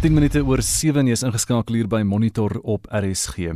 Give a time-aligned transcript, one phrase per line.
[0.00, 3.50] 10 minute oor 7 is ingeskakel hier by Monitor op RSG.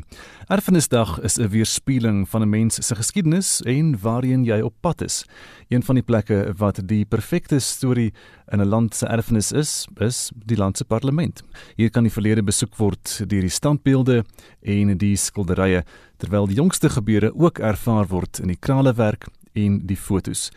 [0.52, 5.24] Erfenisdag is 'n weerspieëling van 'n mens se geskiedenis en waarheen jy op pad is.
[5.68, 8.12] Een van die plekke wat die perfekte storie
[8.52, 11.42] in 'n land se erfenis is, is die land se parlement.
[11.76, 14.24] Hier kan die verlede besoek word deur die standbeelde
[14.60, 15.84] en die skilderye,
[16.18, 20.50] terwyl die jongste gebeure ook ervaar word in die kralewerk en die fotos.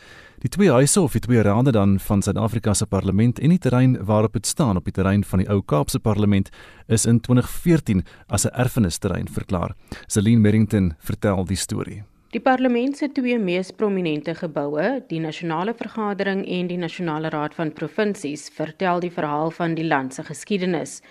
[0.47, 3.97] Die twee huise of die twee rade dan van Suid-Afrika se parlement en die terrein
[4.07, 6.47] waarop dit staan op die terrein van die ou Kaapse parlement
[6.87, 9.75] is in 2014 as 'n erfenisterrein verklaar.
[10.07, 12.03] Celine Merrington vertel die storie.
[12.31, 17.73] Die parlement se twee mees prominente geboue, die nasionale vergadering en die nasionale raad van
[17.73, 21.01] provinsies, vertel die verhaal van die land se geskiedenis.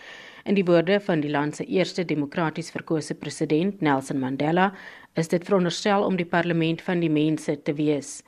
[0.45, 4.73] In die woorde van die land se eerste demokraties verkose president, Nelson Mandela,
[5.15, 8.23] is dit veronderstel om die parlement van die mense te wees.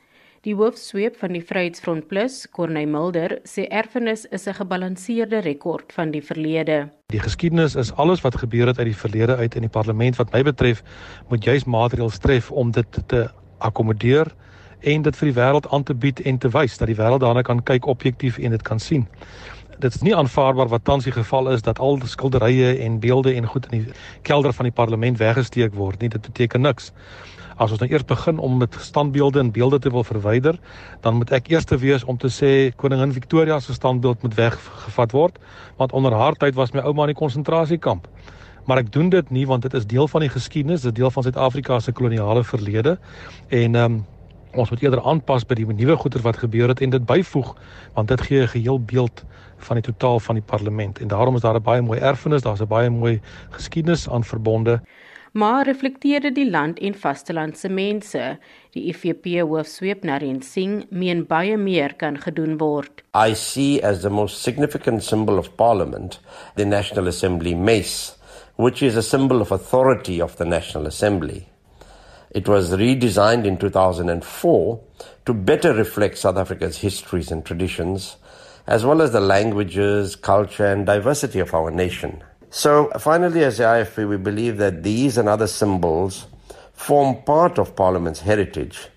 [0.47, 6.11] Die hoofsweep van die Vryheidsfront Plus, Corneil Mulder, sê erfenis is 'n gebalanseerde rekord van
[6.11, 6.89] die verlede.
[7.11, 10.31] Die geskiedenis is alles wat gebeur het uit die verlede uit in die parlement wat
[10.31, 10.83] my betref,
[11.27, 14.31] moet juis maatreëls tref om dit te akkommodeer
[14.79, 17.41] en dit vir die wêreld aan te bied en te wys dat die wêreld daarna
[17.41, 19.07] kan kyk objektief en dit kan sien.
[19.79, 23.33] Dit is nie aanvaarbaar wat tans die geval is dat al die skilderye en beelde
[23.33, 26.09] en goed in die kelder van die parlement weggesteek word nie.
[26.09, 26.93] Dit beteken niks.
[27.59, 30.55] As ons nou eers begin om met standbeelde en beelde te wil verwyder,
[31.03, 35.11] dan moet ek eers te wees om te sê koningin Victoria se standbeeld moet weggevat
[35.11, 35.41] word,
[35.75, 38.07] want onder haar tyd was my ouma in die konsentrasiekamp.
[38.69, 41.11] Maar ek doen dit nie want dit is deel van die geskiedenis, dit is deel
[41.11, 42.95] van Suid-Afrika se koloniale verlede
[43.49, 43.99] en ehm um,
[44.57, 47.51] ons moet eerder aanpas by die nuwe goeder wat gebeur het en dit byvoeg
[47.93, 49.23] want dit gee 'n geheel beeld
[49.57, 52.61] van die totaal van die parlement en daarom is daar 'n baie mooi erfenis, daar's
[52.61, 54.81] 'n baie mooi geskiedenis aan verbonde
[55.31, 58.37] maar reflekteerde die land en vastelandse mense.
[58.75, 63.03] Die IFP hoofsweep Naren Singh meen baie meer kan gedoen word.
[63.13, 66.19] I see as the most significant symbol of parliament
[66.55, 68.15] the National Assembly mace,
[68.55, 71.47] which is a symbol of authority of the National Assembly.
[72.31, 74.79] It was redesigned in 2004
[75.25, 78.17] to better reflect South Africa's histories and traditions,
[78.67, 82.23] as well as the languages, culture, and diversity of our nation.
[82.51, 86.25] So, finally, as the IFP, we believe that these and other symbols
[86.73, 88.87] form part of Parliament's heritage.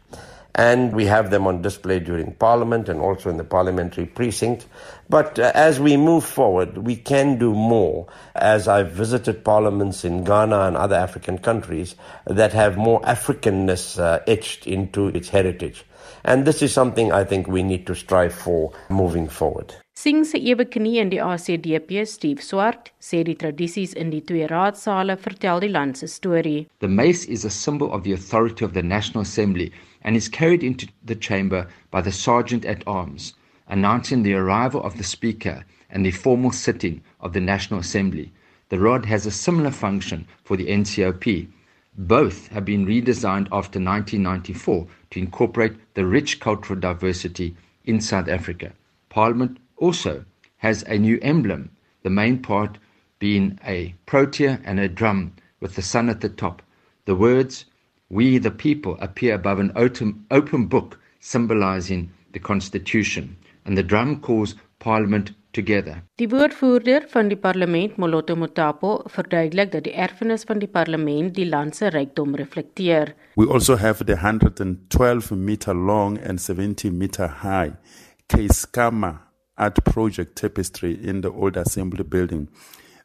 [0.54, 4.66] And we have them on display during Parliament and also in the parliamentary precinct.
[5.08, 8.06] But uh, as we move forward, we can do more.
[8.34, 11.94] As I've visited parliaments in Ghana and other African countries
[12.26, 15.84] that have more Africanness uh, etched into its heritage.
[16.24, 19.74] And this is something I think we need to strive for moving forward.
[19.94, 24.46] Sing se ewe knie in die ACDP, Steve Swart, sê die tradisies in die twee
[24.48, 26.66] raadsale vertel die land se storie.
[26.78, 29.70] The mace is a symbol of the authority of the National Assembly
[30.00, 33.34] and is carried into the chamber by the sergeant at arms,
[33.68, 38.32] announcing the arrival of the speaker and the formal sitting of the National Assembly.
[38.70, 41.48] The rod has a similar function for the NCOP.
[41.98, 47.54] Both have been redesigned after 1994 to incorporate the rich cultural diversity
[47.84, 48.72] in South Africa.
[49.10, 50.24] Parliament also
[50.58, 51.70] has a new emblem,
[52.04, 52.78] the main part
[53.18, 56.62] being a protea and a drum with the sun at the top.
[57.04, 57.66] The words,
[58.12, 59.72] We the people, appear above an
[60.30, 66.02] open book symbolizing the Constitution, and the drum calls Parliament together.
[66.18, 71.48] Die woordvoerder van die parlement, Moloto Mutapo, verduidelik dat die erfenis van die parlement die
[71.48, 73.14] land se rykdom reflekteer.
[73.36, 77.72] We also have the 112 meter long and 70 meter high
[78.28, 79.31] Keiskama
[79.62, 82.48] art project tapestry in the old assembly building.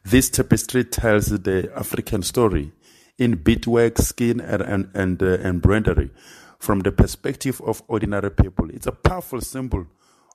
[0.04, 2.72] This tapestry tells the African story
[3.16, 6.10] in beadwork, skin, and, and, and uh, embroidery
[6.58, 8.70] from the perspective of ordinary people.
[8.70, 9.86] It's a powerful symbol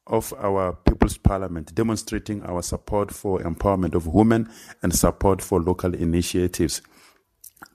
[0.07, 4.49] of our People's Parliament, demonstrating our support for empowerment of women
[4.81, 6.81] and support for local initiatives.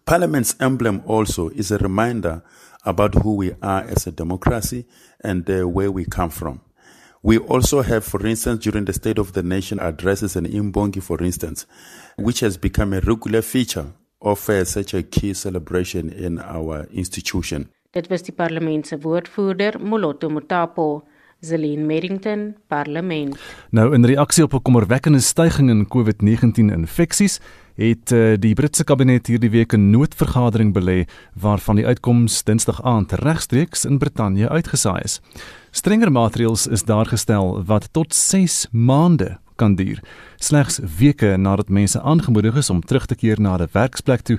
[0.07, 2.43] Parliament's emblem also is a reminder
[2.85, 4.87] about who we are as a democracy
[5.23, 6.61] and uh, where we come from.
[7.23, 11.23] We also have, for instance, during the State of the Nation addresses and Imbongi, for
[11.23, 11.67] instance,
[12.17, 13.87] which has become a regular feature
[14.21, 17.69] of uh, such a key celebration in our institution.
[17.91, 21.08] Dit was die parlement woordvoerder Moloto Mutapo.
[21.41, 23.37] Zelene Merrington, Parlement.
[23.71, 27.41] Nou in reaksie op 'n kommerwekkende stygings in COVID-19 infeksies,
[27.75, 33.13] het uh, die Britse kabinet hierdie week 'n noodvergadering belê waarvan die uitkoms Dinsdag aand
[33.13, 35.21] regstreeks in Brittanje uitgesaai is.
[35.71, 40.03] Strenger maatreëls is daar gestel wat tot 6 maande kan duur.
[40.37, 44.39] Slegs weke nadat mense aangemoedig is om terug te keer na 'n werksplek toe,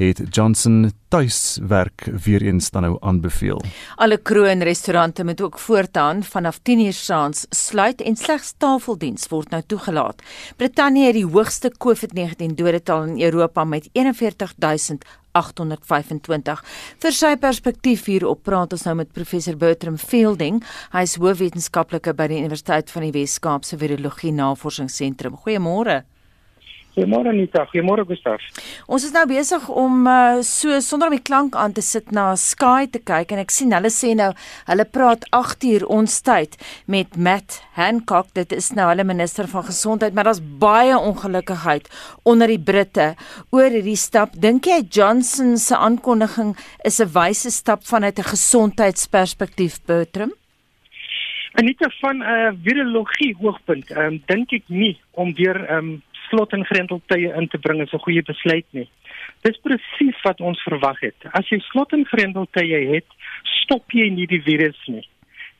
[0.00, 3.62] het Johnson tuiswerk weer eens dan nou aanbeveel.
[3.96, 10.22] Alle kroonrestaurante moet ook voortaan vanaf 10:00 saans sluit en slegs tafeldiens word nou toegelaat.
[10.56, 16.64] Brittanje het die hoogste COVID-19 dodetal in Europa met 41000 825.
[16.98, 20.62] Vir sy perspektief hierop praat ons nou met professor Bertram Fielding.
[20.92, 25.38] Hy is hoofwetenskaplike by die Universiteit van die Wes-Kaap se Virologie Navorsingsentrum.
[25.44, 26.02] Goeiemôre.
[26.90, 28.42] Goeiemôre Anita, goeiemôre Gustaf.
[28.90, 32.32] Ons is nou besig om uh, so sonder om die klank aan te sit na
[32.34, 34.32] Sky te kyk en ek sien hulle sê nou
[34.66, 36.58] hulle praat 8 uur ons tyd
[36.90, 41.86] met Matt Hancock, dit is nou hulle minister van gesondheid, maar daar's baie ongelukkigheid
[42.26, 43.12] onder die Britte
[43.54, 44.34] oor hierdie stap.
[44.34, 50.34] Dink jy Johnson se aankondiging is 'n wyse stap vanuit 'n gesondheidsperspektief, Bertram?
[51.54, 56.64] Anita van 'n uh, virologie hoogpunt, um, dink ek nie om weer um, slot en
[56.64, 58.88] grendeltye in te bring is 'n goeie besluit nie.
[59.42, 61.16] Dis presies wat ons verwag het.
[61.32, 63.06] As jy slot en grendeltye het,
[63.62, 65.06] stop jy nie die virus nie.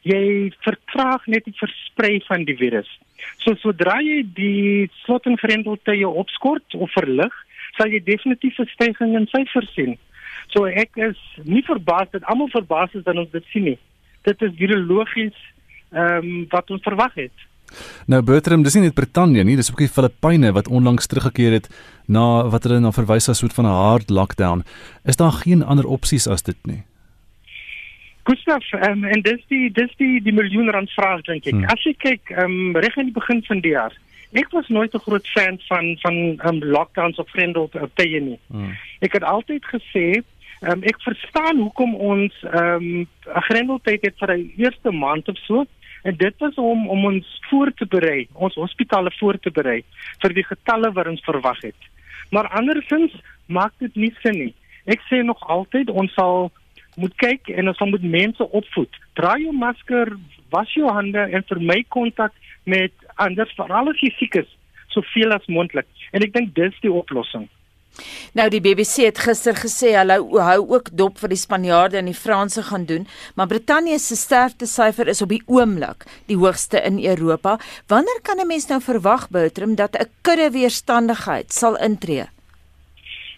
[0.02, 2.88] Jy vertraag net die versprei van die virus.
[3.44, 7.34] So sodra jy die slot en grendeltye opskort of verlig,
[7.76, 9.98] sal jy definitief 'n stygings in syfers sien.
[10.52, 13.78] So ek is nie verbaas dat almal verbaas is dat ons dit sien nie.
[14.22, 15.36] Dit is virologies
[15.92, 17.38] ehm um, wat ons verwag het.
[18.06, 21.68] Nou Bertram, dis nie net Brittanje nie, dis ook die Filippyne wat onlangs teruggekeer het
[22.06, 24.64] na wat hulle na verwys as 'n soort van 'n hard lockdown.
[25.04, 26.82] Is daar geen ander opsies as dit nie?
[28.24, 31.52] Gustav, um, en dis die dis die die miljoen rand vraag dink ek.
[31.52, 31.64] Hmm.
[31.64, 33.92] As jy kyk, um, reg aan die begin van die jaar,
[34.32, 38.38] ek was nooit 'n groot fan van van um, lockdowns of grendel tye nie.
[38.48, 38.76] Hmm.
[39.00, 40.22] Ek het altyd gesê
[40.60, 45.38] Um, ek verstaan hoekom ons ehm um, 'n grendeltyd het vir die eerste maand of
[45.46, 45.64] so,
[46.02, 49.82] En dit was om om ons voor te berei, ons hospitale voor te berei
[50.22, 51.90] vir die getalle wat ons verwag het.
[52.30, 53.14] Maar andersins
[53.46, 54.54] maak dit nie sin nie.
[54.84, 56.50] Ek sê nog altyd ons sal
[56.96, 59.00] moet kyk en ons moet mense opvoed.
[59.18, 60.16] Dra jou masker,
[60.50, 64.50] was jou hande en vermy kontak met ander veral as jy siek is,
[64.94, 65.88] soveel as moontlik.
[66.12, 67.48] En ek dink dis die oplossing.
[68.32, 72.14] Nou die BBC het gister gesê hulle hou ook dop vir die Spanjaarde en die
[72.14, 77.58] Franse gaan doen, maar Brittanje se sterftesyfer is op die oomblik die hoogste in Europa.
[77.86, 82.26] Wanneer kan 'n mens nou verwag Bertram dat 'n kudde weerstandigheid sal intree?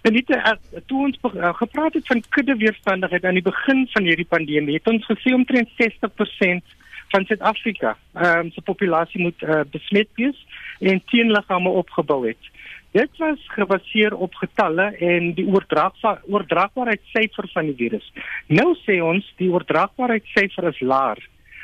[0.03, 4.03] En dit het toe ons uh, gepraat het van kudde weerstandigheid aan die begin van
[4.03, 6.81] hierdie pandemie, het ons gesê omtrent 60%
[7.13, 10.47] van Suid-Afrika, ehm um, se populasie moet uh, besmet wees
[10.81, 12.51] en teenliggame opgebou het.
[12.93, 18.13] Dit was gebaseer op getalle en die oordraagbaarheidssyfer van die virus.
[18.53, 21.19] Nou sê ons die oordraagbaarheidssyfer is laag.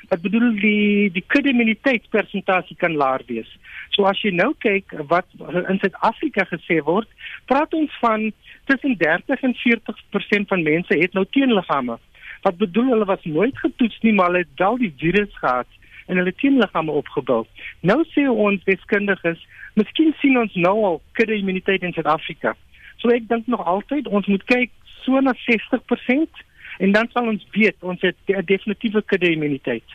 [0.09, 3.59] Wat bedoel die die kudde-immuniteitspersentasie kan laag wees.
[3.93, 5.29] So as jy nou kyk wat
[5.69, 7.09] in Suid-Afrika gesê word,
[7.51, 8.33] praat ons van
[8.71, 12.01] tussen 30 en 40% van mense het nou teenliggame.
[12.47, 15.69] Wat bedoel hulle was nooit getoets nie, maar hulle het wel die virus gehad
[16.09, 17.45] en hulle teenliggame opgebou.
[17.85, 19.41] Nou sê ons deskundiges
[19.79, 22.55] Miskien sien ons nou al kudde immuniteit in Suid-Afrika.
[22.99, 24.73] So ek dink nog altyd ons moet kyk
[25.05, 26.43] so na 60%
[26.83, 29.87] en dan sal ons weet ons het 'n definitiewe kudde immuniteit.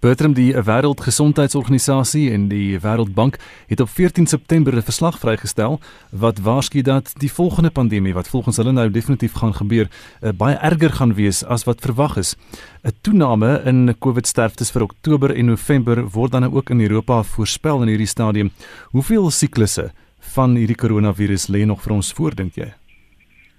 [0.00, 6.82] Bertram die Wêreldgesondheidsorganisasie en die Wêreldbank het op 14 September 'n verslag vrygestel wat waarsku
[6.82, 9.88] dat die volgende pandemie wat volgens hulle nou definitief gaan gebeur,
[10.22, 12.36] uh, baie erger gaan wees as wat verwag is.
[12.84, 17.88] 'n Toename in COVID-sterftes vir Oktober en November word dan ook in Europa voorspel in
[17.88, 18.50] hierdie stadium.
[18.90, 22.72] Hoeveel siklusse van hierdie koronavirus lê nog vir ons voor dink jy?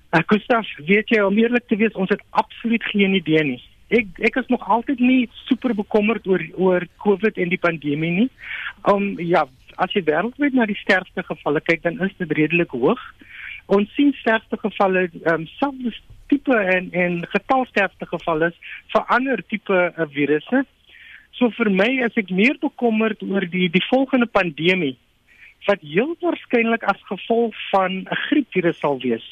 [0.09, 4.19] Ek Gustav, weet jy om eerlik te wees, ons het absoluut geen idee nie ek
[4.29, 8.29] ek is nog altyd nie super bekommerd oor oor COVID en die pandemie nie.
[8.91, 9.45] Um ja,
[9.77, 13.01] as jy wêreldwyd na die sterfte gevalle kyk, dan is dit redelik hoog.
[13.69, 18.51] Ons sien sterfte gevalle um selfs tipe en en getal sterfte gevalle
[18.93, 20.63] vir ander tipe uh, virusse.
[21.37, 24.95] So vir my is ek meer bekommerd oor die die volgende pandemie
[25.67, 29.25] wat heel waarskynlik as gevolg van 'n griepvirus sal wees.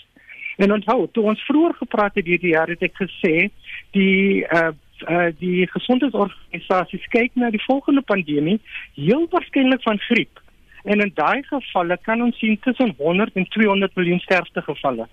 [0.58, 3.50] En onthou, toe ons vroeër gepraat het hierdie jaar het ek gesê
[3.92, 4.72] die uh
[5.06, 8.60] uh die gesondheidsorganisasie kyk na die volgende pandemie
[8.96, 10.42] heel waarskynlik van griep.
[10.84, 15.08] En in daai gevalle kan ons sien tussen 100 en 200 miljoen sterfte gevalle.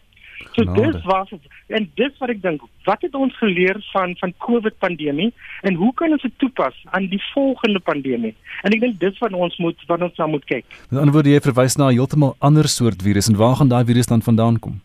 [0.53, 0.93] So Genade.
[0.93, 1.29] dis was
[1.67, 5.31] en dis wat ek dink, wat het ons geleer van van COVID pandemie
[5.63, 8.35] en hoe kan ons dit toepas aan die volgende pandemie?
[8.63, 10.67] En ek dink dis wat ons moet wat ons nou moet kyk.
[10.91, 13.85] Met ander woorde jy verwys na 'n heeltemal ander soort virus en waar gaan daai
[13.85, 14.81] virus dan vandaan kom?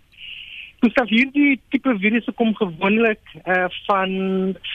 [0.80, 4.12] Gustav hierdie tipe virusse kom gewoonlik uh van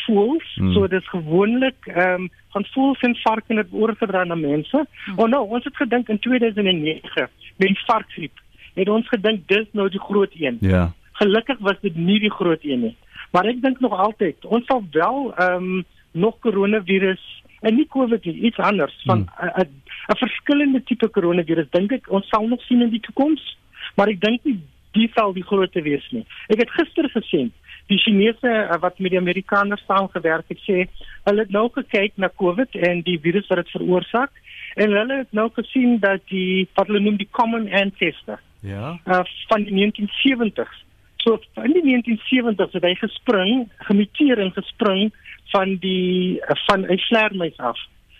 [0.04, 0.48] voëls.
[0.58, 0.72] Hmm.
[0.74, 4.82] So dit is gewoonlik ehm um, van voëls en varke wat oorgedra na mense.
[5.04, 5.18] Hmm.
[5.18, 8.42] Oh nou, ons het gedink in 2009 met die varkgriep.
[8.74, 10.58] Het ons gedink dis nou die groot een.
[10.60, 10.90] Ja.
[11.12, 12.96] Gelukkig was dit nie die groot een nie.
[13.32, 17.22] Maar ek dink nog altyd ons sal wel ehm um, nog koronavirus
[17.64, 19.72] en nie COVID nie, iets anders van 'n hmm.
[20.12, 23.56] 'n verskillende tipe koronavirus dink ek ons sal nog sien in die toekoms,
[23.96, 24.60] maar ek dink nie
[24.94, 26.24] die sal die grootste wees nie.
[26.48, 27.52] Ek het gister gesien
[27.92, 30.86] die Chinese uh, wat met die Amerikaners saamgewerk het sê
[31.28, 34.32] hulle het nou gekyk na COVID en die virus wat dit veroorsaak
[34.80, 39.20] en hulle het nou gesien dat die wat hulle noem die common ancestor ja uh,
[39.50, 40.80] van die 1970s
[41.24, 45.12] so in die 1970s het hy gespring gemuteer en gespring
[45.52, 47.78] van die van 'n vleermuis af.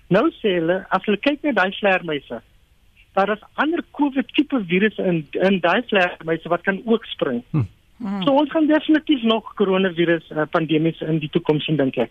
[0.09, 2.41] Nou sê hulle as hulle kyk na daai vleermuise,
[3.15, 7.43] daar is ander COVID tipe virusse in in daai vleermuise wat kan ook spring.
[7.51, 7.67] Hm.
[8.03, 8.23] Hmm.
[8.27, 12.11] So ons gaan definitief nog koronavirus uh, pandemies in die toekoms sien dink ek.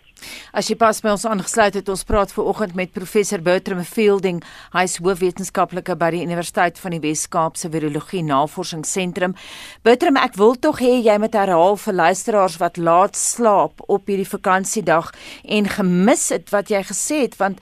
[0.56, 4.40] As jy pas by ons aangesluit het, ons praat ver oggend met professor Bertram Fielding.
[4.72, 9.36] Hy is hoofwetenskaplike by die Universiteit van die Wes-Kaap se Virologie Navorsingsentrum.
[9.84, 14.30] Bertram, ek wil tog hê jy moet herhaal vir luisteraars wat laat slaap op hierdie
[14.32, 15.12] vakansiedag
[15.44, 17.60] en gemis het wat jy gesê het want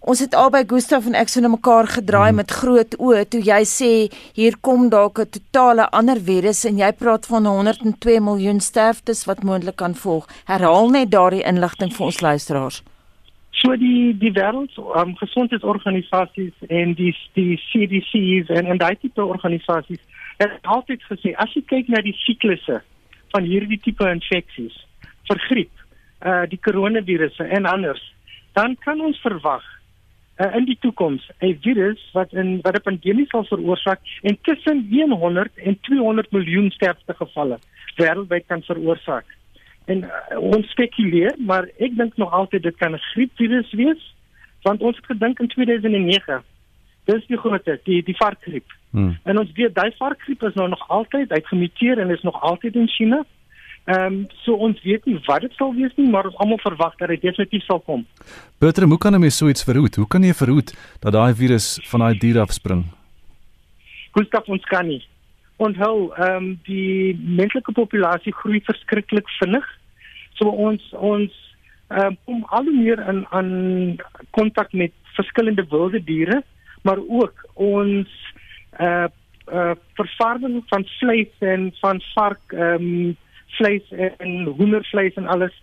[0.00, 2.38] Ons het albei Gustaf en ek so na mekaar gedraai mm.
[2.40, 3.88] met groot oë toe jy sê
[4.36, 9.42] hier kom dalk 'n totale ander virus en jy praat van 102 miljoen sterftes wat
[9.44, 10.24] moontlik kan volg.
[10.48, 12.82] Herhaal net daardie inligting vir ons luisteraars.
[13.52, 20.00] So die die wêreld um, gesondheidsorganisasies en die die CDC's en en daai tipe organisasies
[20.38, 22.80] het altyd gesê as jy kyk na die siklusse
[23.36, 24.80] van hierdie tipe infeksies
[25.28, 25.74] vir griep,
[26.24, 28.00] uh die koronavirusse en anders,
[28.56, 29.62] dan kan ons verwag
[30.40, 34.86] uh, in die toekoms 'n virus wat in wat 'n pandemie sal veroorsaak en tussen
[34.90, 37.58] 100 en 200 miljoen sterfte gevalle
[37.96, 39.26] wêreldwyd kan veroorsaak.
[39.84, 44.14] En uh, ons spekuleer, maar ek dink nog altyd dit kan 'n griepvirus wees
[44.62, 46.42] want ons het gedink in 2009
[47.04, 48.72] dis die grootste die die varkgriep.
[48.90, 49.18] Hmm.
[49.24, 52.88] En ons weet daai varkgriep is nou nog altyd uitgemuteer en is nog altyd in
[52.88, 53.24] China.
[53.84, 56.96] Ehm um, so ons weet nie wat dit sal wees nie, maar ons almal verwag
[57.00, 58.04] dat dit definitief sal kom.
[58.60, 59.96] Bertram, hoe kan 'n mens so iets verhoed?
[59.96, 62.84] Hoe kan jy verhoed dat daai virus van daai dier afspring?
[64.12, 65.02] Gustav ons kan nie.
[65.56, 69.66] Onthou, ehm um, die menslike populasie groei verskriklik vinnig.
[70.34, 71.32] So ons ons
[71.88, 73.96] ehm um, kom al hoe meer in aan
[74.30, 76.42] kontak met verskillende wilde diere,
[76.82, 78.08] maar ook ons
[78.70, 79.08] eh uh,
[79.52, 83.16] uh, vervaardiging van vleis en van vark ehm um,
[83.56, 85.54] vleis en hoendervleis en alles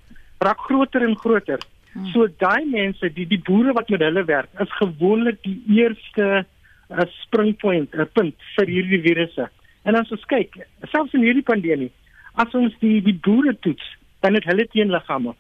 [0.44, 1.60] raak groter en groter.
[1.94, 2.06] Hmm.
[2.14, 7.08] So daai mense, die die boere wat met hulle werk, is gewoonlik die eerste uh,
[7.24, 9.50] springpoint, 'n uh, punt vir hierdie virusse.
[9.84, 10.60] En as ons kyk,
[10.92, 11.92] selfs in hierdie pandemie,
[12.36, 13.84] as ons die die boere toets,
[14.22, 15.34] dan het hulle teenliggame.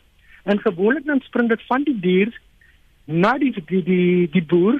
[0.47, 2.31] En gewoonlik dan spring dit van die dier
[3.05, 4.79] na die die die, die boer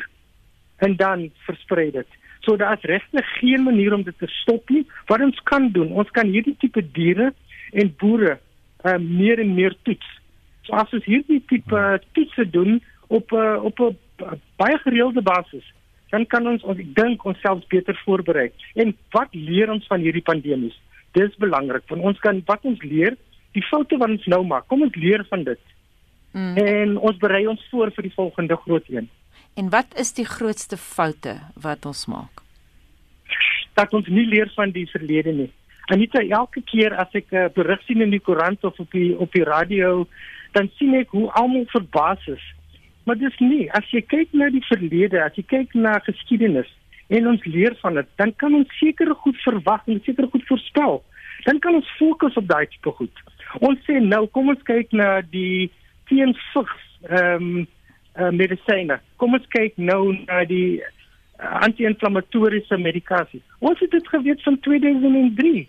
[0.77, 2.07] en dan versprei dit.
[2.45, 4.86] So daar is regtig geen manier om dit te stop nie.
[5.07, 7.33] Wat ons kan doen, ons kan hierdie tipe diere
[7.77, 8.38] en boere
[8.86, 10.10] uh, meer en meer toets.
[10.67, 12.79] So as ons hierdie tipe uh, toetse doen
[13.13, 13.96] op uh, op 'n
[14.57, 15.65] baie gereelde basis,
[16.10, 18.51] dan kan ons ons dink onsself beter voorberei.
[18.75, 20.77] En wat leer ons van hierdie pandemies?
[21.12, 23.17] Dis belangrik want ons kan wat ons leer,
[23.51, 25.60] die foute wat ons nou maak, kom ons leer van dit.
[26.31, 26.57] Mm.
[26.57, 29.10] En ons berei ons voor vir die volgende groot een.
[29.57, 32.43] En wat is die grootste foute wat ons maak?
[33.74, 35.51] Dat ons nie leer van die verlede nie.
[35.88, 39.15] Anita, elke keer as ek 'n uh, berig sien in die koerant of op die
[39.17, 40.08] op die radio,
[40.51, 42.44] dan sien ek hoe almal verbaas is.
[43.06, 46.67] Maar dis nie, as jy kyk na die verlede, as jy kyk na geskiedenis
[47.08, 51.00] en ons leer van dit, dan kan ons seker goed verwag en seker goed voorspel.
[51.46, 53.24] Dan kan ons fokus op daai tipe goed.
[53.63, 55.72] Ons sê nou, kom ons kyk na die
[56.12, 57.67] teenvigs ehm um,
[58.17, 59.00] uh, medisyne.
[59.22, 63.39] Kom ons kyk nou na die uh, anti-inflammatoriese medikasie.
[63.60, 65.67] Ons het dit geweet van 2003.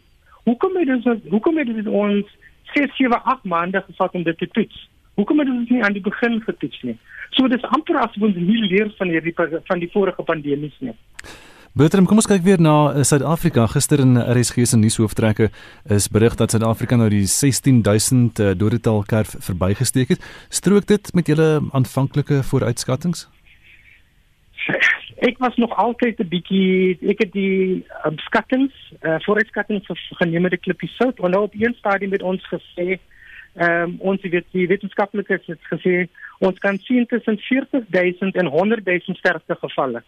[0.49, 2.37] Hoekom het dit hoekom het dit ons
[2.73, 4.89] 6 7 8 maande gevat om dit te toets?
[5.21, 6.97] Hoekom het ons nie aan die begin getoets nie?
[7.37, 9.35] So dis amper asof ons nie leer van hierdie
[9.69, 10.97] van die vorige pandemies nie.
[11.79, 13.67] Bertram, kom ons kyk weer na eh, Suid-Afrika.
[13.75, 15.51] Gister in RSG se nuushooftrekke
[15.97, 20.25] is berig dat Suid-Afrika nou die 16000 uh, dodetal kerf verbygesteek het.
[20.49, 23.29] Strook dit met julle aanvanklike vooruitskattinge?
[25.19, 29.87] Ek was nog altyd 'n bietjie ek het die um, skattings, uh, vooruitskattings
[30.21, 32.99] geneem met 'n klippie sout en nou op een stadium met ons gesê,
[33.55, 36.07] ehm um, ons weet die wetenskaplikes het gesê
[36.39, 40.03] ons kan sien tussen 40000 en 100000 sterfte gevalle.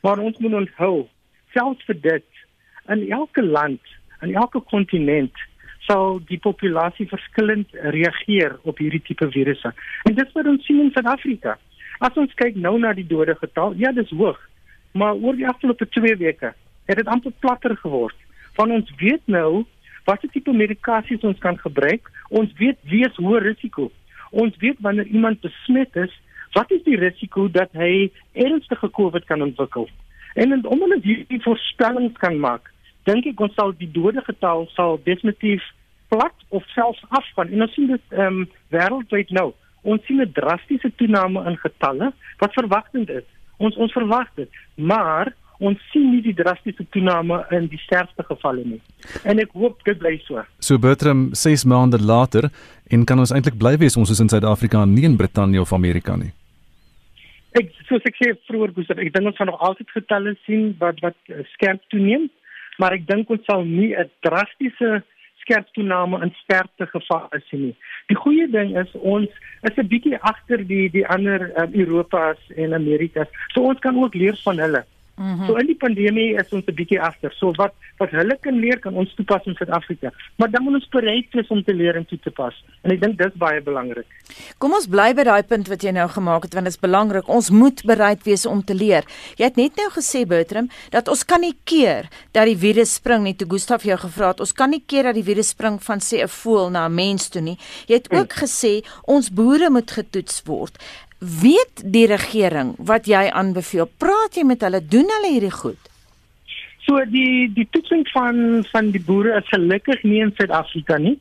[0.00, 1.08] Maar ons moet onthou,
[1.52, 2.26] selfs vir dit
[2.88, 3.80] in elke land,
[4.20, 5.36] in elke kontinent
[5.78, 9.72] sal die populasie verskillend reageer op hierdie tipe virusse.
[10.02, 11.58] En dit wat ons sien in Suid-Afrika
[12.00, 14.38] As ons kyk nou na die dode getal, ja, dis hoog.
[14.96, 16.54] Maar oor die afgelope 2 weke
[16.88, 18.16] het dit amper platter geword.
[18.56, 19.64] Van ons weet nou
[20.08, 22.08] watter tipe medikasies ons kan gebruik.
[22.34, 23.90] Ons weet wie is hoë risiko.
[24.30, 26.12] Ons weet wanneer iemand besmet is,
[26.56, 29.86] wat is die risiko dat hy ernstige COVID kan ontwikkel.
[30.34, 32.72] En omdat ons hierdie voorspellings kan maak,
[33.06, 35.62] dink ek ons sal die dodegetal sal definitief
[36.10, 37.52] plat of selfs afgaan.
[37.54, 39.50] En ons sien dit ehm um, wêreldwyd nou.
[39.82, 43.24] Ons sien 'n drastiese toename in getalle wat verwagtend is.
[43.58, 48.64] Ons ons verwag dit, maar ons sien nie die drastiese toename in die sterfte gevalle
[48.64, 48.80] nie.
[49.28, 50.42] En ek hoop dit bly so.
[50.58, 52.48] So Bertram 6 maande later
[52.88, 56.16] en kan ons eintlik bly wees ons is in Suid-Afrika nie in Brittanje of Amerika
[56.16, 56.32] nie.
[57.58, 61.00] Ek soos ek sê vroeër Boeser, ek dink ons gaan nog altyd getalle sien wat
[61.04, 61.16] wat
[61.52, 62.28] skerp toeneem,
[62.78, 65.02] maar ek dink ons sal nie 'n drastiese
[65.40, 67.76] skerp toename in sterfte gevalle sien nie.
[68.08, 69.28] Die goeie ding is ons
[69.68, 73.28] is 'n bietjie agter die die ander um, Europas en Amerikas.
[73.54, 74.84] So ons kan ook leer van hulle.
[75.20, 75.46] Mm -hmm.
[75.46, 77.32] So in die pandemie is ons 'n bietjie agter.
[77.32, 80.12] So wat wat hulle kan leer kan ons toepas in Suid-Afrika.
[80.36, 82.64] Maar dan moet ons bereid wees om te leer en toe te pas.
[82.80, 84.06] En ek dink dis baie belangrik.
[84.58, 87.28] Kom ons bly by daai punt wat jy nou gemaak het want dit is belangrik.
[87.28, 89.04] Ons moet bereid wees om te leer.
[89.36, 93.22] Jy het net nou gesê Bertram dat ons kan nie keer dat die virus spring
[93.22, 93.36] nie.
[93.36, 96.22] Toe Gustaf jou gevra het, ons kan nie keer dat die virus spring van sê
[96.22, 97.58] 'n voël na 'n mens toe nie.
[97.86, 98.42] Jy het ook hmm.
[98.44, 100.76] gesê ons boere moet getoets word
[101.20, 103.88] weet die regering wat jy aanbeveel?
[104.00, 104.80] Praat jy met hulle?
[104.80, 105.88] Doen hulle hierdie goed?
[106.86, 111.18] So die die toetsing van van die boere is gelukkig nie in Suid-Afrika nie.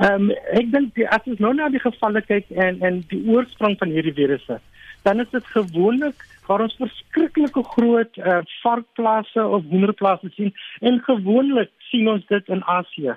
[0.00, 3.76] Ehm um, ek dink as ons nou na die gevalle kyk en en die oorsprong
[3.80, 4.58] van hierdie virusse,
[5.04, 11.72] dan is dit gewoonlik waar ons verskriklike groot uh, varkplase of hoenderplase sien en gewoonlik
[11.90, 13.16] sien ons dit in Asië.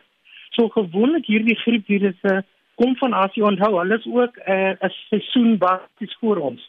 [0.55, 2.41] So gewoonlik hierdie griepvirusse
[2.79, 4.51] kom van Asië onthou, hulle is ook 'n
[4.87, 6.61] uh, seisoen basies vir ons.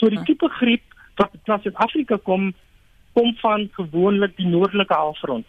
[0.00, 0.82] So die tipe griep
[1.16, 2.52] wat uit Suid-Afrika kom,
[3.12, 5.46] kom van gewoonlik die noordelike halfrond.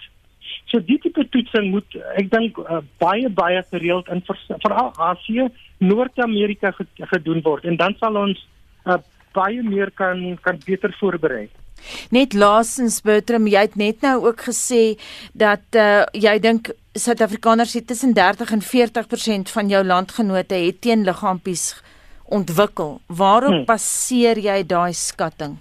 [0.65, 6.73] So die tipe toetsing moet ek dink uh, baie baie gereeld in veral Asië, Noord-Amerika
[6.97, 8.47] gedoen word en dan sal ons
[8.85, 8.99] uh,
[9.33, 11.47] baie meer kan kan beter voorberei.
[12.11, 14.95] Net laasens Bertram, jy het net nou ook gesê
[15.33, 21.73] dat uh, jy dink Suid-Afrikaners het tussen 30 en 40% van jou landgenote het teenliggaampies
[22.29, 22.99] ontwikkel.
[23.07, 23.65] Waarop hmm.
[23.65, 25.57] baseer jy daai skatting?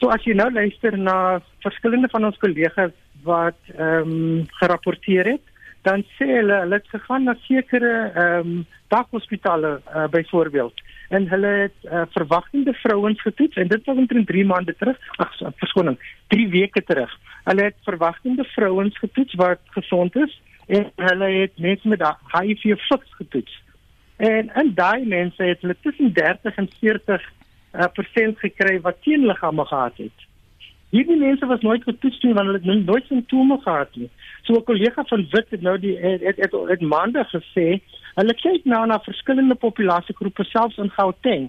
[0.00, 5.44] So as jy nou luister na verskillende van ons kollegas wat ehm um, gerapporteer het,
[5.84, 11.46] dan sê hulle hulle het gegaan na sekere ehm um, daghospitale uh, byvoorbeeld en hulle
[11.46, 14.98] het uh, verwagtende vrouens getoets en dit was omtrent 3 maande terug.
[15.16, 17.18] Ag verskoning 3 weke terug.
[17.44, 23.14] Hulle het verwagtende vrouens getoets wat gesond is en hulle het mense met HIV fiks
[23.14, 23.62] getoets.
[24.16, 27.32] En in daai mense het hulle tussen 30 en 40
[27.74, 30.28] uh, persent gekry wat teenliggame gehad het.
[30.94, 34.10] Hierdie mense was nooit getoets nie want hulle het nooit simptome gehad nie.
[34.42, 37.80] So 'n kollega van Wit het nou die het het, het, het, het maande gesê
[38.14, 41.48] Hulle kyk nou na verskillende populasiegroepe selfs in Gauteng.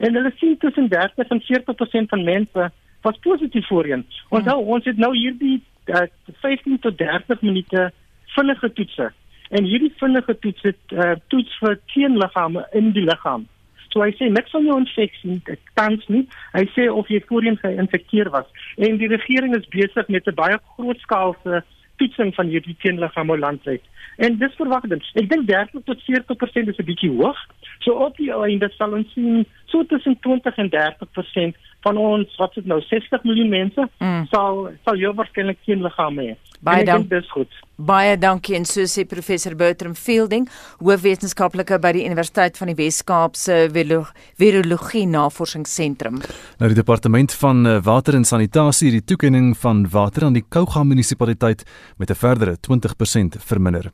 [0.00, 2.70] En hulle sien tussen 30 en 40% van mense
[3.02, 4.06] was positief voorheen.
[4.28, 4.50] Ons hmm.
[4.50, 6.06] nou ons het nou hierdie uh,
[6.42, 7.90] 15 tot 30 minute
[8.34, 9.10] vinnige toetse.
[9.50, 13.46] En hierdie vinnige toets het uh, toets vir teenliggame in die liggaam.
[13.90, 16.22] So hy sê niks van jou infeksie, dit tans nie.
[16.54, 18.46] Hy sê of jy voorheen geïnfekteer was.
[18.78, 21.64] En die regering is besig met 'n baie grootskaalse
[22.00, 23.84] toetsing van hierdie teenliggame landwyd.
[24.20, 25.02] En dis verwagting.
[25.20, 27.38] Ek dink 30 tot 40% is 'n bietjie hoog.
[27.84, 32.54] So op die einde sal ons sien so tussen 20 en 30% van ons wat
[32.54, 34.26] dit nou 60 miljoen mense mm.
[34.30, 36.34] sal sal jou waarskynlik teenliggame hê.
[36.60, 37.48] Baie dankie.
[37.80, 40.44] Baie dankie en so sê professor Bertram Fielding,
[40.82, 46.18] hoofwetenskaplike by die Universiteit van die Wes-Kaap se Virologie Navorsingsentrum.
[46.60, 50.44] Nou die departement van eh, water en sanitasie het die toekenning van water aan die
[50.44, 51.64] Kouga munisipaliteit
[51.96, 53.90] met 'n verdere 20% verminder.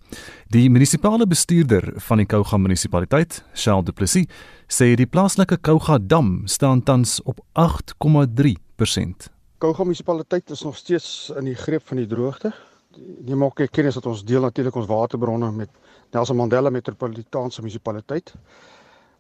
[0.51, 4.27] Die munisipale bestuurder van die Kouga munisipaliteit, Charles Du Plessis,
[4.67, 9.31] sê die plaaslike Kouga dam staan tans op 8,3%.
[9.59, 12.53] Kouga munisipaliteit is nog steeds in die greep van die droogte.
[12.97, 15.69] Neem ook kennis dat ons deel natuurlik ons waterbronne met
[16.11, 18.35] Nelson Mandela Metropolitaanse munisipaliteit.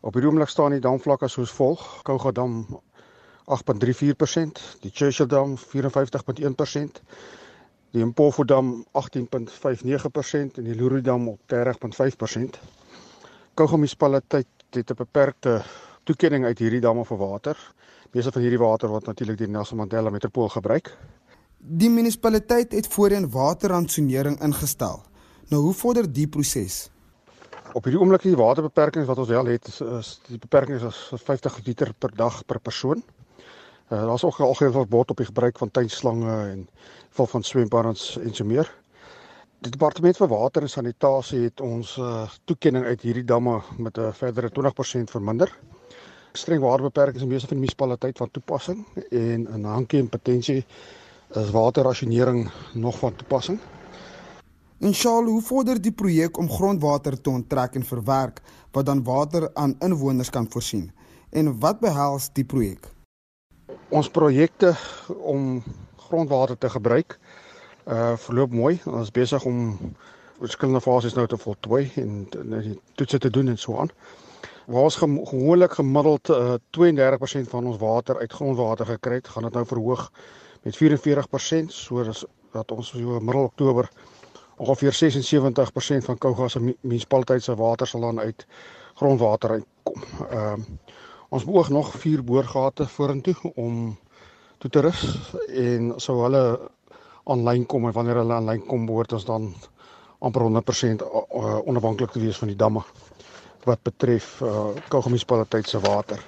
[0.00, 2.66] Op die oomblik staan die damvlakke soos volg: Kouga dam
[3.46, 7.02] 8.34%, die Churchill dam 54.1%,
[7.90, 12.60] die Mpofu dam 18.59% en die Luru dam op 30.5%.
[13.54, 15.62] Kouga munisipaliteit het 'n beperkte
[16.04, 17.56] toekenning uit hierdie damme vir water.
[18.12, 20.96] Meeste van hierdie water word natuurlik deur Nelson Mandela Metropool gebruik.
[21.68, 25.00] Die munisipaliteit het voorheen waterransonering ingestel.
[25.50, 26.90] Nou hoe vorder die proses?
[27.72, 31.56] Op hierdie oomblik die waterbeperkings wat ons wel het is, is die beperking is 50
[31.66, 33.02] liter per dag per persoon.
[33.90, 36.68] Uh, Daar's ook algeheel verbod op die gebruik van tuinslange en
[37.18, 38.70] val van swembaddens en so meer.
[39.58, 44.12] Die departement vir water en sanitasie het ons uh, toekenning uit hierdie damme met 'n
[44.12, 45.50] verdere 20% verminder.
[46.32, 50.62] Streng waterbeperkings in meeste van die munisipaliteit van toepassing en in Hankie en Potensie
[51.36, 53.58] is waterrasionering nog van toepassing.
[54.78, 59.50] En Charles, hoe vorder die projek om grondwater te onttrek en verwerk wat dan water
[59.54, 60.90] aan inwoners kan voorsien?
[61.30, 62.88] En wat behels die projek?
[63.88, 64.74] Ons projekte
[65.18, 65.62] om
[65.96, 67.18] grondwater te gebruik
[67.86, 68.80] uh verloop mooi.
[68.84, 69.78] Ons is besig om
[70.38, 73.90] verskillende fases nou te voltooi en die toetse te doen en so aan.
[74.66, 79.52] Waar ons gewoonlik gemiddeld uh, 32% van ons water uit grondwater gekry het, gaan dit
[79.52, 80.10] nou verhoog
[80.66, 83.88] met 44% sodat dat ons so middel Oktober
[84.56, 88.46] ongeveer 76% van Kouga se munisipaliteit se water sal dan uit
[88.94, 90.02] grondwater uitkom.
[90.30, 90.76] Ehm uh,
[91.28, 93.96] ons beoog nog vier boorgate vorentoe om
[94.58, 95.00] toe te rus
[95.48, 96.42] en sou hulle
[97.24, 99.48] aanlyn kom en wanneer hulle aanlyn kom behoort ons dan
[100.18, 101.02] amper 100%
[101.66, 102.84] onafhanklik te wees van die damme
[103.66, 106.22] wat betref uh, Kouga munisipaliteit se water.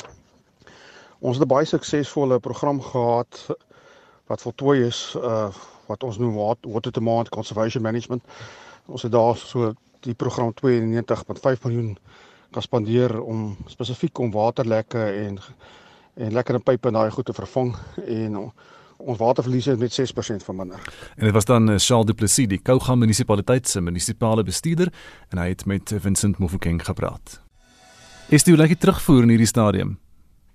[1.19, 3.47] Ons het 'n baie suksesvolle program gehad
[4.29, 5.49] wat voltooi is uh
[5.89, 8.23] wat ons noem water to demand conservation management.
[8.87, 9.73] Ons het daar so
[10.05, 11.97] die program 92.5 miljoen
[12.53, 15.39] kan spandeer om spesifiek om waterlekke en
[16.19, 18.37] en lekker in pype en daai goed te vervang en
[18.99, 20.81] ons waterverliese het met 6% verminder.
[21.17, 24.91] En dit was dan eh, Charles Du Plessis, die Kouga munisipaliteit se munisipale bestuurder
[25.29, 27.41] en hy het met Vincent Mofokeng gepraat.
[28.29, 29.99] Is jy lekker terugvoer in hierdie stadium?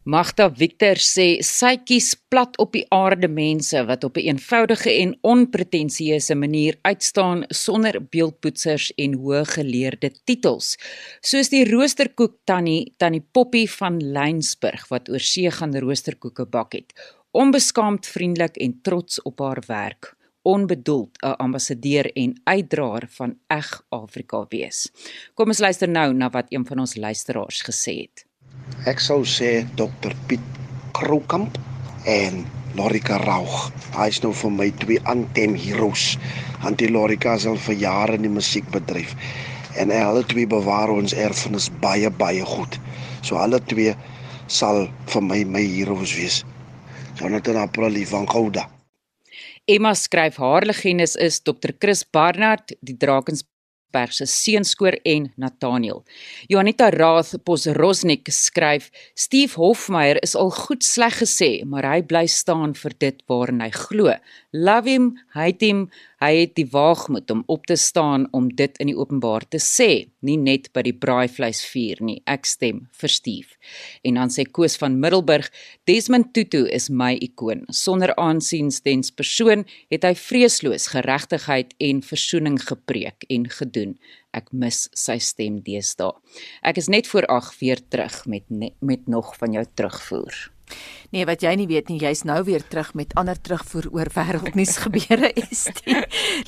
[0.03, 4.91] Magda Victor sê sy kies plat op die aarde mense wat op 'n een eenvoudige
[4.91, 10.77] en onpretensieuse manier uitstaan sonder beeldpoetsers en hoë geleerde titels.
[11.21, 16.93] Soos die roosterkoek tannie tannie Poppy van Lynsburg wat oor see gaan roosterkoeke bak het.
[17.31, 24.45] Onbeskaamd vriendelik en trots op haar werk onbedoeld 'n ambassadeur en uitdraer van eg Afrika
[24.49, 24.91] wees.
[25.33, 28.32] Kom ons luister nou na wat een van ons luisteraars gesê het.
[28.83, 30.43] Ek sou sê Dr Piet
[30.91, 31.55] Kroukamp
[32.03, 32.41] en
[32.75, 33.69] Lorika Raug.
[33.95, 36.17] Hy is nou vir my twee anthem heroes.
[36.67, 39.13] Antie Lorika is al vir jare in die musiekbedryf
[39.79, 42.75] en hulle twee bewaar ons erfenis baie baie goed.
[43.23, 43.95] So alle twee
[44.51, 46.41] sal vir my my heroes wees.
[47.21, 48.67] Jonathan April van Gouda.
[49.63, 53.47] Emma skryf haar legendes is Dr Chris Barnard, die Drakens
[53.93, 56.03] Rosberg se seunskoor en Nathaniel.
[56.49, 62.73] Janita Rath Posrosnik skryf: Steve Hofmeyer is al goed sleg gesê, maar hy bly staan
[62.73, 64.15] vir dit waarin hy glo.
[64.51, 65.89] Love him, hate him,
[66.23, 70.07] hy het die waagmoed om op te staan om dit in die openbaar te sê,
[70.23, 72.21] nie net by die braaivleisvuur nie.
[72.29, 73.57] Ek stem vir Steve.
[74.07, 75.49] En dan sê Koos van Middelburg,
[75.89, 77.65] Desmond Tutu is my ikoon.
[77.75, 83.97] Sonder aansiens tens persoon het hy vreesloos geregtigheid en versoening gepreek en gedoen.
[84.33, 86.15] Ek mis sy stem deesdae.
[86.63, 88.47] Ek is net voor 8 weer terug met
[88.79, 90.53] met nog van jou terugvoer.
[91.13, 94.79] Nee, wat jy nie weet nie, jy's nou weer terug met ander terugvoer oor wêreldnuus
[94.85, 95.67] gebeure is.
[95.83, 95.99] Die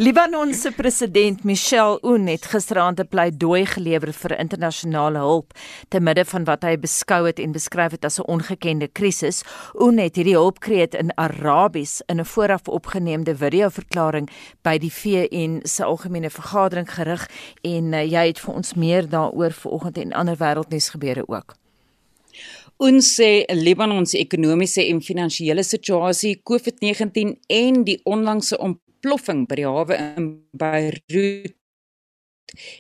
[0.02, 5.54] Libanon se president Michel Aoun het gisteraand 'n pleidooi gelewer vir internasionale hulp
[5.90, 9.44] te midde van wat hy beskou het en beskryf het as 'n ongekende krisis.
[9.78, 14.30] Aoun het hierdie hulpkreet in Arabies in 'n vooraf opgeneemde video-verklaring
[14.64, 17.30] by die VN se algemene vergadering gerig
[17.62, 21.65] en uh, jy het vir ons meer daaroor vanoggend en ander wêreldnuus gebeure ook.
[22.78, 29.70] Ons sê Libanon se ekonomiese en finansiële situasie, COVID-19 en die onlangse ontploffing by die
[29.70, 31.56] hawe in Beirut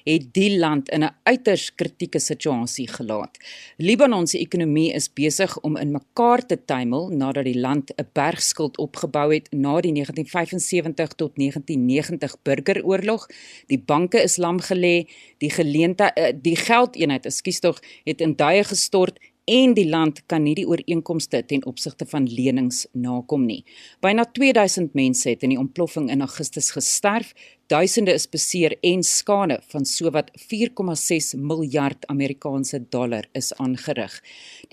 [0.05, 3.37] het die land in 'n uiters kritieke situasie gelaat.
[3.77, 8.77] Libanon se ekonomie is besig om in mekaar te tuimel nadat die land 'n bergskuld
[8.77, 13.27] opgebou het na die 1975 tot 1990 burgeroorlog.
[13.67, 18.63] Die banke is lam gelê, die geleente eh, die geldeenheid, ekskuus tog, het in duie
[18.63, 23.61] gestort en die land kan nie die ooreenkomste ten opsigte van lenings nakom nie.
[24.01, 27.33] Byna 2000 mense het in die ontploffing in Augustus gesterf,
[27.69, 34.17] duisende is beseer en skade van sowat 4,6 miljard Amerikaanse dollar is aangerig.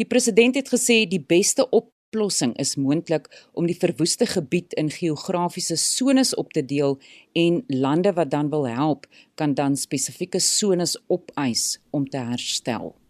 [0.01, 5.77] Die president het gesê die beste oplossing is moontlik om die verwoeste gebied in geografiese
[5.77, 6.99] sones op te deel
[7.37, 13.02] en lande wat dan wil help kan dan spesifieke sones opeis om te herstel.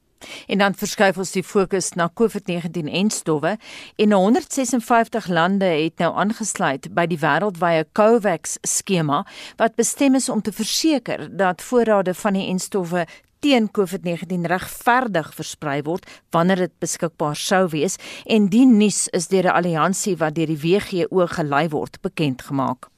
[0.46, 3.56] En dan verskuif ons die fokus na COVID-19 en stowwe
[3.96, 9.24] en 156 lande het nou aangesluit by die wêreldwye COVAX skema
[9.56, 13.06] wat bestem is om te verseker dat voorrade van die enstowwe
[13.42, 17.98] teen COVID-19 regverdig versprei word wanneer dit beskikbaar sou wees
[18.30, 22.91] en die nuus is deur 'n alliansie wat deur die WGO gelei word bekend gemaak.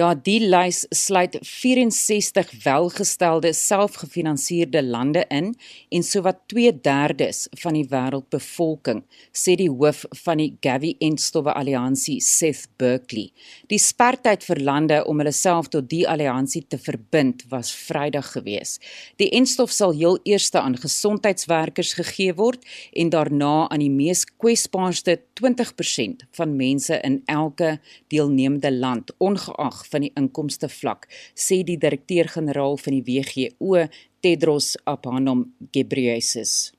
[0.00, 5.50] Ja, die lys sluit 64 welgestelde selfgefinansierde lande in
[5.92, 12.68] en sowat 2/3 van die wêreldbevolking, sê die hoof van die Gavi Entstowwe Alliansie, Seth
[12.78, 13.32] Berkeley.
[13.66, 18.78] Die spertyd vir lande om hulle self tot die alliansie te verbind was Vrydag gewees.
[19.16, 25.20] Die entstof sal heel eers aan gesondheidswerkers gegee word en daarna aan die mees kwesbaarste
[25.34, 32.78] 20% van mense in elke deelnemende land, ongeag van die inkomste vlak, sê die direkteur-generaal
[32.80, 33.86] van die WGO,
[34.20, 36.72] Tedros Adhanom Ghebreyesus.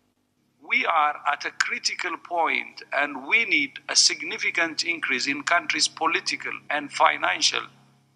[0.71, 6.53] We are at a critical point and we need a significant increase in countries' political
[6.69, 7.65] and financial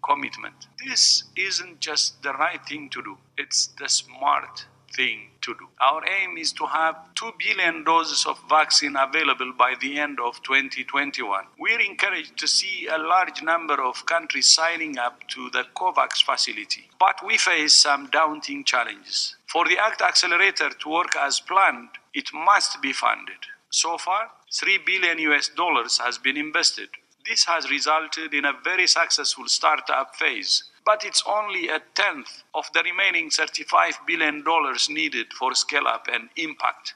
[0.02, 0.68] commitment.
[0.86, 4.64] This isn't just the right thing to do, it's the smart
[4.96, 5.66] thing to do.
[5.80, 10.42] Our aim is to have 2 billion doses of vaccine available by the end of
[10.42, 11.44] 2021.
[11.58, 16.88] We're encouraged to see a large number of countries signing up to the COVAX facility,
[16.98, 19.36] but we face some daunting challenges.
[19.46, 23.42] For the ACT Accelerator to work as planned, it must be funded.
[23.70, 26.88] So far, 3 billion US dollars has been invested.
[27.28, 32.70] This has resulted in a very successful startup phase but it's only a tenth of
[32.70, 36.94] the remaining 35 billion dollars needed for scale up and impact.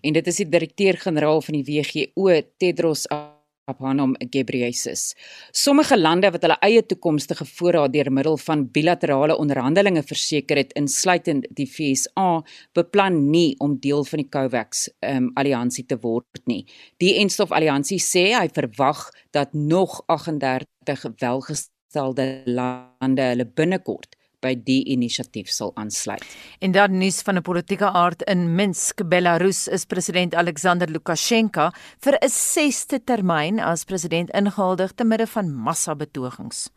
[0.00, 2.28] En dit is die direkteur-generaal van die WGO,
[2.60, 5.14] Tedros Adhanom Ghebreyesus.
[5.56, 11.48] Sommige lande wat hulle eie toekomstige voorraad deur middel van bilaterale onderhandelinge verseker het, insluitend
[11.56, 12.42] die VSA,
[12.76, 16.66] beplan nie om deel van die COVAX um, alliansie te word nie.
[17.00, 24.52] Die Enstof alliansie sê hy verwag dat nog 38 welges stelde lande hulle binnekort by
[24.66, 26.24] die inisiatief sal aansluit.
[26.60, 31.70] En dan nuus van 'n politieke aard in Minsk, Belarus, is president Alexander Lukasjenko
[32.04, 36.68] vir 'n 6ste termyn as president ingehuldig te midde van massabetogings.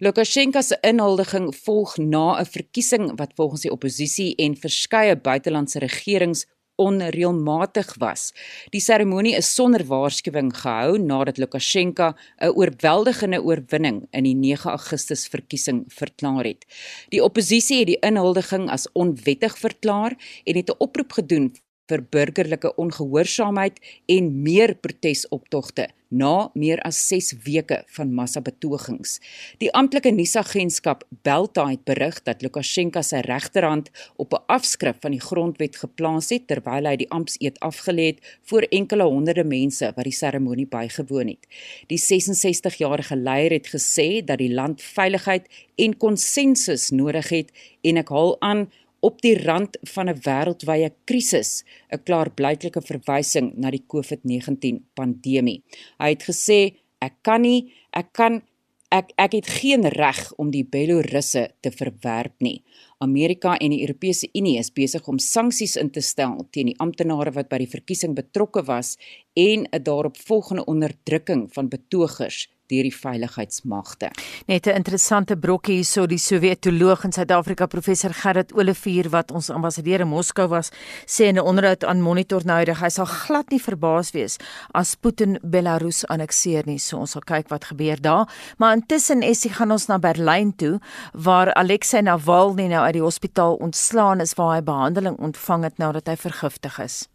[0.00, 6.46] Lukasjenko se inhuldiging volg na 'n verkiesing wat volgens die oppositie en verskeie buitelandse regerings
[6.80, 8.32] onreëlmatig was.
[8.70, 15.26] Die seremonie is sonder waarskuwing gehou nadat Lukasjenko 'n oorweldigende oorwinning in die 9 Augustus
[15.28, 16.64] verkiesing verklaar het.
[17.10, 21.52] Die oppositie het die inhuldiging as onwettig verklaar en het 'n oproep gedoen
[21.92, 23.80] vir burgerlike ongehoorsaamheid
[24.16, 29.16] en meer protesoptogte na meer as 6 weke van massabetogings.
[29.62, 35.20] Die amptelike nuusagentskap Belta het berig dat Lukasjenko se regterhand op 'n afskrif van die
[35.20, 40.12] grondwet geplaas het terwyl hy die ampseed afgelê het voor enkele honderde mense wat die
[40.12, 41.46] seremonie bygewoon het.
[41.88, 47.50] Die 66-jarige leier het gesê dat die land veiligheid en konsensus nodig het
[47.80, 48.68] en ek haal aan
[49.02, 55.62] op die rand van 'n wêreldwye krisis, 'n klaarblyklike verwysing na die COVID-19 pandemie.
[55.98, 58.42] Hy het gesê ek kan nie, ek kan
[58.90, 62.62] ek ek het geen reg om die Belorusse te verwerp nie.
[62.98, 67.32] Amerika en die Europese Unie is besig om sanksies in te stel teen die amptenare
[67.32, 68.98] wat by die verkiesing betrokke was
[69.34, 74.10] en 'n daaropvolgende onderdrukking van betogers deur die veiligheidsmagte.
[74.46, 80.00] Net 'n interessante brokkie hierso die Sowjetoloog in Suid-Afrika professor Gerrit Olivier wat ons ambassadeur
[80.00, 80.70] in Moskou was,
[81.06, 84.38] sê in 'n onderhoud aan Monitor nou dat hy sal glad nie verbaas wees
[84.74, 86.78] as Putin Belarus annekteer nie.
[86.78, 88.28] So ons sal kyk wat gebeur daar.
[88.58, 90.80] Maar intussen hy gaan ons na Berlyn toe
[91.12, 96.06] waar Alexei Navalny nou uit die hospitaal ontslaan is waar hy behandeling ontvang het nadat
[96.06, 97.11] hy vergiftig is.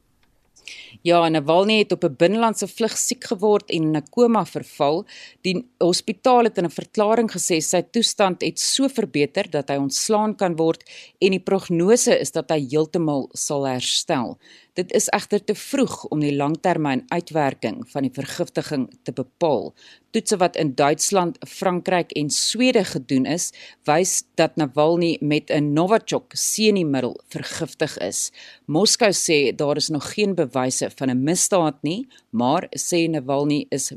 [1.01, 5.05] Ja, Navalny het op 'n binnelandse vlug siek geword en in 'n koma verval.
[5.41, 10.35] Die hospitaal het in 'n verklaring gesê sy toestand het so verbeter dat hy ontslaan
[10.35, 10.83] kan word
[11.19, 14.37] en die prognose is dat hy heeltemal sal herstel.
[14.77, 19.71] Dit is egter te vroeg om die langtermyn uitwerking van die vergiftiging te bepaal.
[20.13, 23.49] Toetse wat in Duitsland, Frankryk en Swede gedoen is,
[23.89, 28.31] wys dat Navalny met 'n Novichok seniemiddel vergiftig is.
[28.65, 33.91] Moskou sê daar is nog geen bewyse van 'n misdaad nie, maar sê Navalny is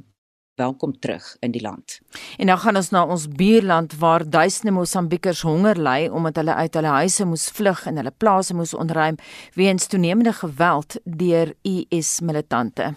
[0.61, 1.99] welkom terug in die land.
[2.37, 6.75] En nou gaan ons na ons buurland waar duisende Mosambikers honger ly omdat hulle uit
[6.79, 9.17] hulle huise moes vlug en hulle plase moes ontruim
[9.57, 12.95] weens toenemende geweld deur IS militante.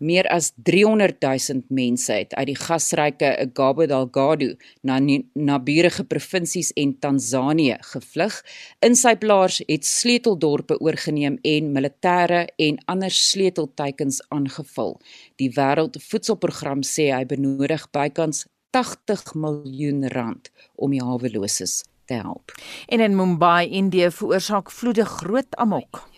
[0.00, 6.94] Meer as 300 000 mense het uit die gasryke Cabo Delgado na naburige provinsies en
[6.98, 8.38] Tansanië gevlug.
[8.80, 14.96] Insyplaars het sleuteldorpe oorgeneem en militêre en ander sleutelteikens aangeval.
[15.36, 20.48] Die Wêreldvoedselprogram sê hy benodig bykans 80 miljoen rand
[20.80, 22.56] om die haweloses te help.
[22.88, 26.08] En in Mumbai, Indië, veroorsaak vloede groot amok.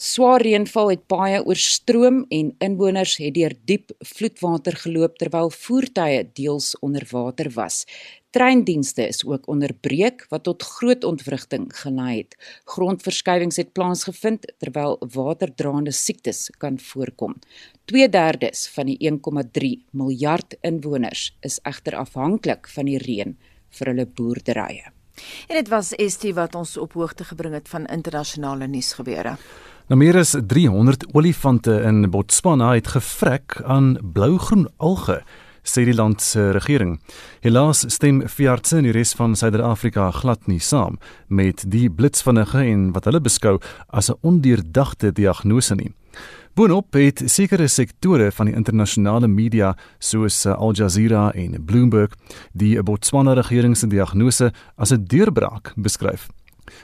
[0.00, 6.70] Swaar reënval het baie oorstroom en inwoners het deur diep vloedwater geloop terwyl voertuie deels
[6.80, 7.82] onder water was.
[8.32, 12.36] Treindienste is ook onderbreek wat tot groot ontwrigting gelei het.
[12.64, 17.36] Grondverskywings het plaasgevind terwyl waterdraande siektes kan voorkom.
[17.92, 23.36] 2/3 van die 1,3 miljard inwoners is egter afhanklik van die reën
[23.68, 24.92] vir hulle boerderye.
[25.48, 29.36] En dit was Estie wat ons op hoogte gebring het van internasionale nuusgebeure.
[29.90, 35.16] Nou meer as 300 olifante in Botswana het gevrek aan blougroen alge
[35.66, 36.92] sê die land se regering.
[37.42, 42.92] Helaas stem veeartse in die res van Suider-Afrika glad nie saam met die blitsvinnige en
[42.94, 45.90] wat hulle beskou as 'n ondeurdagte diagnose nie.
[46.54, 52.14] Boonop het sekere sektore van die internasionale media soos Al Jazeera en Bloomberg
[52.52, 56.28] die Botswana regering se diagnose as 'n deurbraak beskryf.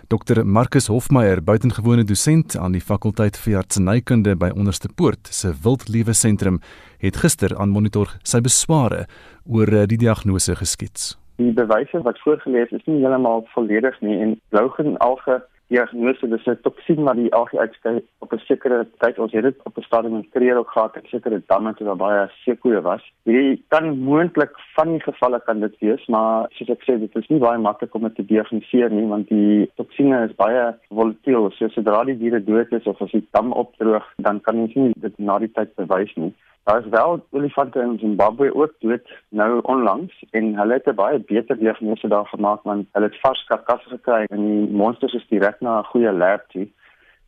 [0.08, 6.60] Dr Marcus Hofmeyer, buitengewone dosent aan die fakulteit veeartsenykunde by Onderste Poort se Wildlewe Sentrum,
[6.98, 9.06] het gister aan Monitor sy besware
[9.44, 11.14] oor eh, die diagnose geskets.
[11.36, 16.58] Die bewyse wat voorgelees is nie heeltemal volledig nie en blougen alge diagnose dis 'n
[16.62, 20.14] toksien wat die algae uitskei op 'n sekere tyd ons het dit op 'n stadium
[20.16, 23.02] in Kreer ook gehad en sekere damme toe daar baie seekoeie was.
[23.24, 27.28] Hierdie kan moontlik van die gevalle kan dit wees, maar soos ek sê dit is
[27.28, 31.50] nie baie maklik om dit te diagnoseer nie want die toksiene is baie volatiel.
[31.50, 34.92] So sodra die diere dood is of as die dam opdroog, dan kan ons nie
[34.96, 36.34] dit na die tyd bewys nie.
[36.66, 41.18] Daar is wel olifante in Zimbabwe ook dood nou onlangs en hulle het 'n baie
[41.18, 45.60] beter diagnose daar gemaak want hulle het vars karkasse gekry en die monsters is direk
[45.60, 46.66] na 'n goeie lab toe.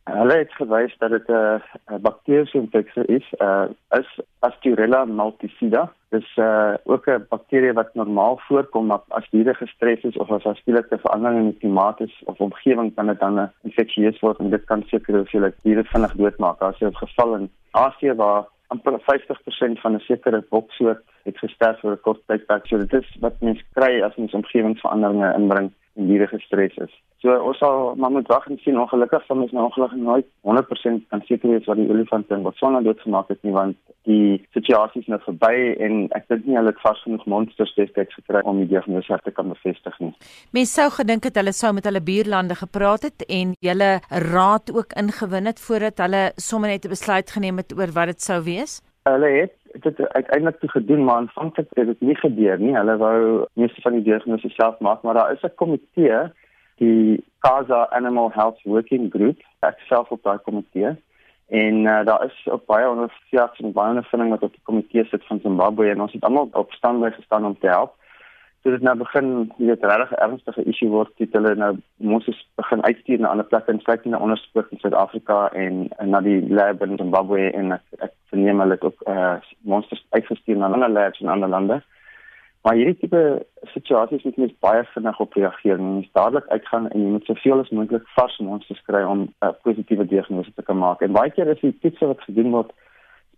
[0.03, 1.61] Hulle het gewys dat dit 'n
[2.01, 5.91] bakteriese infeksie is, uh is Aspergillus multifida.
[6.09, 10.31] Dit is uh ook 'n bakterie wat normaal voorkom maar as diere gestres is of
[10.31, 14.19] as daar skielike verandering in die klimaat is of omgewing kan dit dan 'n infeksieus
[14.19, 16.59] word en dit kan seker hoeveelheid diere vinnig doodmaak.
[16.59, 21.79] Daar is 'n geval in Asië waar amper 50% van 'n sekere boksoort het gesterf
[21.79, 22.67] vir 'n kort tydperk.
[22.67, 26.91] So dit is wat mense kry as mens omgewingsveranderinge inbring en diere gestres is.
[27.19, 31.07] So ons sal maar moet wag en sien ongelukkig van ons nou ongelukkig nooit 100%
[31.11, 33.75] kan seker wees wat die olifante in Botswana doodgemaak het nie want
[34.07, 35.53] die situasie is nou verby
[35.85, 39.35] en ek dink nie hulle het vas genoeg monsters destyds gekry om die diagnose te
[39.35, 40.13] kan bevestig nie.
[40.55, 43.91] Mense sou gedink het hulle sou met hulle buurlande gepraat het en hulle
[44.31, 48.21] raad ook ingewin het voordat hulle sommer net 'n besluit geneem het oor wat dit
[48.21, 48.79] sou wees.
[49.03, 52.75] Hulle het dit uiteindelik toe gedoen maar aanvanklik het dit nie gebeur nie.
[52.75, 56.31] Hulle wou meeste van die diagnose self maak, maar daar is 'n komitee,
[56.75, 60.95] die Casa Animal Health Working Group, ek self op daai komitee.
[61.49, 65.25] En uh, daar is op baie ondersoeke en baie ondervinding wat op die komitee sit
[65.25, 67.93] van Zimbabwe en ons het almal op standby gestaan om te help
[68.63, 71.71] so dit nou begin weet regtig ernstige issue word dit hulle nou
[72.11, 76.19] moes ons begin uitstuur na ander plekke insluitend na ondersoek in Suid-Afrika en, en na
[76.25, 80.91] die lab in Zimbabwe en ek, verneem hulle het ook uh, monsters uitgestuur na ander
[80.91, 81.79] labs in ander lande.
[82.61, 83.21] Maar hierdie tipe
[83.71, 85.77] situasies moet mens baie vinnig op reageer.
[85.77, 89.31] En mens dadelik uitgaan en jy moet soveel as moontlik vars monsters kry om 'n
[89.45, 91.01] uh, positiewe diagnose te kan maak.
[91.01, 92.75] En baie keer is die toets wat gedoen word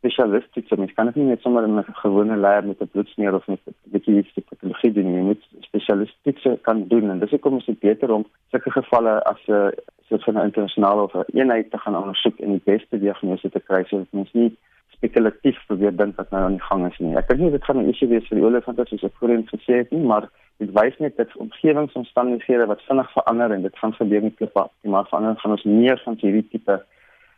[0.01, 3.33] spesialisties so mens kan dit nie net sommer in 'n gewone lab met 'n bloedsmeer
[3.35, 7.29] of met 'n bietjie iets te patologie doen jy moet spesialistiese kan doen en dis
[7.29, 9.71] hoekom is dit beter om sulke gevalle as 'n
[10.07, 13.59] soort van 'n internasionale of 'n eenheid te gaan ondersoek en die beste diagnose te
[13.59, 14.57] kry sodat mens nie
[14.89, 17.15] spekulatief probeer dink wat nou aan die gang is nie.
[17.15, 19.73] Ek dink nie dit gaan 'n issue wees vir die olifante soos ek voorheen gesê
[19.81, 24.23] het nie maar dit wys net dat omgewingsomstandighede wat vinnig verander en dit gaan gebeur
[24.23, 26.75] met klippe maar verander gaan ons meer van hierdie tipe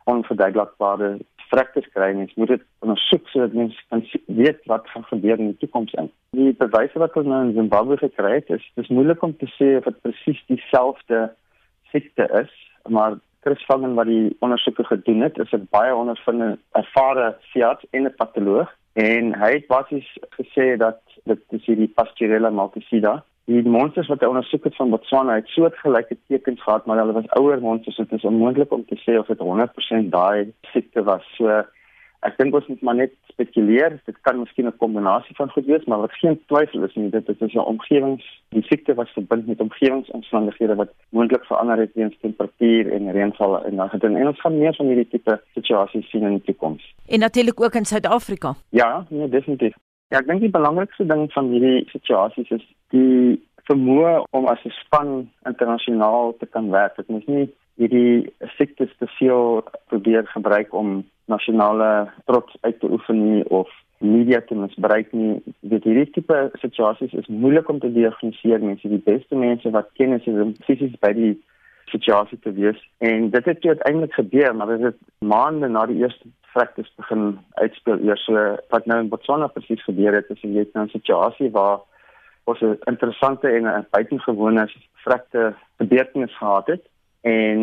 [0.04, 1.18] onverduidelikbare
[1.54, 5.52] strektes kry en mens moet dit ondersoek sodat mens kan weet wat gaan gebeur in
[5.52, 6.10] die toekoms in.
[6.38, 9.76] Die bewyse wat ons nou in Zimbabwe gekry het, is dis moeilik om te sê
[9.78, 11.28] of dit presies dieselfde
[11.94, 12.54] siekte is,
[12.90, 18.08] maar Chris Vangen wat die ondersoeke gedoen het, is 'n baie ondervinde ervare veearts en
[18.08, 24.08] 'n patoloog en hy het basies gesê dat dit is hierdie Pasteurella multifida die monsters
[24.08, 28.00] wat hy ondersoek het van Botswana het soortgelyke tekens gehad, maar hulle was ouer monsters.
[28.00, 31.26] Dit is onmoontlik om te sê of dit 100% daai siekte was.
[31.38, 31.64] So
[32.24, 33.98] ek dink ons moet maar net spekuleer.
[34.08, 37.30] Dit kan miskien 'n kombinasie van goed wees, maar wat geen twyfel is nie, dit
[37.30, 42.92] is 'n omgewings die siekte was verbind met omgewingsomstandighede wat moontlik verander het weens temperatuur
[42.92, 44.16] en reënval en dan gedoen.
[44.16, 46.94] En ons gaan meer van hierdie tipe situasies sien in die toekoms.
[47.08, 48.54] En natuurlik ook in Suid-Afrika.
[48.70, 49.76] Ja, nee, definitief.
[50.14, 54.74] Ja, ek dink die belangrikste ding van hierdie situasies is die vermoë om as 'n
[54.76, 55.10] span
[55.50, 56.96] internasionaal te kan werk.
[56.98, 57.48] Dit moet nie
[57.82, 64.42] hierdie siektes te veel probeer gebruik om nasionale trots uit te oefen nie of media
[64.42, 65.42] te misbruik nie.
[65.62, 68.62] Dit hierdie tipe situasies is moeilik om te diagnoseer.
[68.62, 71.34] Mense, die beste mense wat kennis het, fisies by die
[71.94, 72.80] situasie te wees.
[72.98, 78.00] En dit het uiteindelik gebeur maar dit het maande na die eerste vragtes begin uitspeel
[78.06, 78.26] eers.
[78.26, 81.80] So wat nou in Botswana presies gebeur het is jy nou 'n situasie waar
[82.44, 84.68] ons 'n interessante en 'n buitengewone
[85.06, 86.84] vragte gebeurtenis gehad het.
[87.22, 87.60] En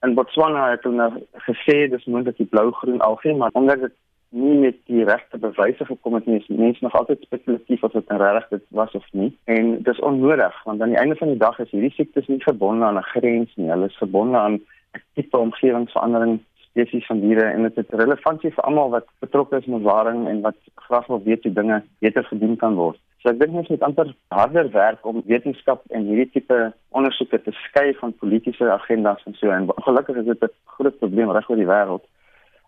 [0.00, 1.12] in Botswana het hulle nou
[1.48, 3.94] gesê dis moontlik die blou-groen algie maar omdat dit
[4.28, 6.44] nie met die regte bewyse gekom het nie.
[6.48, 9.30] Mense nog altyd spekulatief of dit nou regtig dit was of nie.
[9.44, 12.84] En dis onnodig want aan die einde van die dag is hierdie siektes nie verbonde
[12.84, 13.70] aan 'n grens nie.
[13.70, 18.64] Hulle is verbonde aan 'n tipe omgewingsverandering spesies van diere en dit het relevantie vir
[18.64, 22.56] almal wat betrokke is met waring en wat graag wil weet hoe dinge beter gedoen
[22.56, 22.98] kan word.
[23.18, 27.50] So ek dink ons moet amper harder werk om wetenskap en hierdie tipe ondersoeke te
[27.50, 31.56] skei van politieke agendas en so en gelukkig is dit 'n groot probleem reg oor
[31.56, 32.04] die wêreld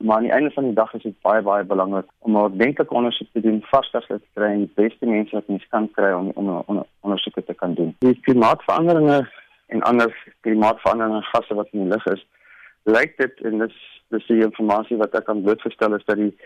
[0.01, 2.95] maar aan die einde van die dag is dit baie baie belangrik om 'n ordentlike
[2.95, 6.31] ondersoek te doen, vasgestel te kry en die beste mense wat mens kan kry om
[6.35, 6.49] om
[6.79, 7.95] 'n ondersoek te kan doen.
[7.99, 9.29] Die klimaatsveranderinge
[9.67, 12.27] en ander klimaatsveranderinge gasse wat in die lug is,
[12.83, 13.77] lyk dit en dis
[14.09, 16.37] dis die informasie wat ek kan blootgestel is dat die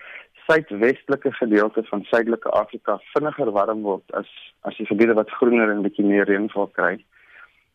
[0.46, 4.28] suidwestelike gedeelte van suidelike Afrika vinniger warm word as
[4.60, 7.04] as die gebiede wat groener en bietjie meer reënval kry.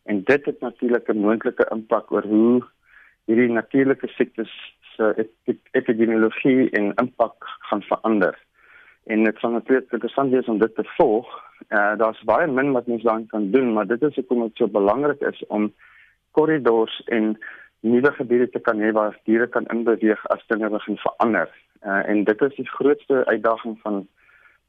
[0.04, 2.62] En dit het natuurlik 'n moontlike impak oor hoe
[3.24, 4.52] hierdie natuurlike siektes
[4.96, 5.28] se
[5.72, 8.38] epidemiologie en impak gaan verander.
[9.06, 11.28] En dit gaan natuurlik interessant wees om dit te volg.
[11.68, 14.56] Eh uh, daar's baie min wat mens dan kan doen, maar dit is hoekom dit
[14.56, 15.72] so belangrik is om
[16.30, 17.38] korridors en
[17.80, 21.48] nuwe gebiede te kan hê waar diere kan inbeweeg as dinge begin verander.
[21.80, 24.06] Eh uh, en dit is die grootste uitdaging van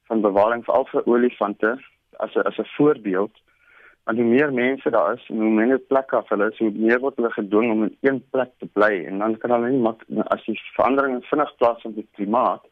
[0.08, 1.78] van bewaring veral vir olifante
[2.18, 3.36] as 'n as 'n voorbeeld
[4.12, 6.99] want hoe meer mense daar is en hoe minder plekke af hulle is, hoe meer
[6.99, 10.03] word hulle gedwing om in een plek te bly en dan kan hulle nie mak
[10.36, 12.68] as die verandering vinnig plaasvind met die klimaat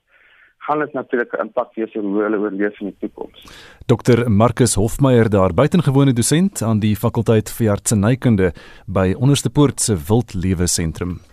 [0.68, 3.40] gaan dit natuurlik 'n impak hê op hoe hulle oorleef in die toekoms.
[3.88, 8.52] Dr Marcus Hofmeyer daar buitengewone dosent aan die fakulteit vir artsenykunde
[8.86, 11.29] by Onderste Poort se Wildlewe Sentrum.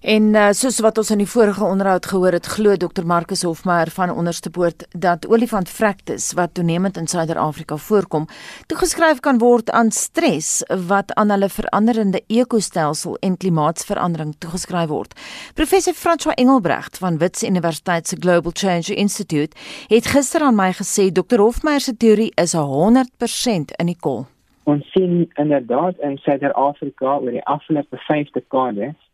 [0.00, 3.90] En uh, soos wat ons in die vorige onderhoud gehoor het, glo Dr Marcus Hofmeyer
[3.90, 8.28] van Onderstepoort dat olifantfraktes wat toenemend in Suider-Afrika voorkom,
[8.66, 15.18] toegeskryf kan word aan stres wat aan hulle veranderende ekostelsel en klimaatsverandering toegeskryf word.
[15.54, 19.56] Professor François Engelbrecht van Wits Universiteit se Global Change Institute
[19.88, 24.26] het gister aan my gesê Dr Hofmeyer se teorie is 100% in die kol.
[24.62, 29.07] Ons sien inderdaad in Suider-Afrika oor die afgelope 5 dekades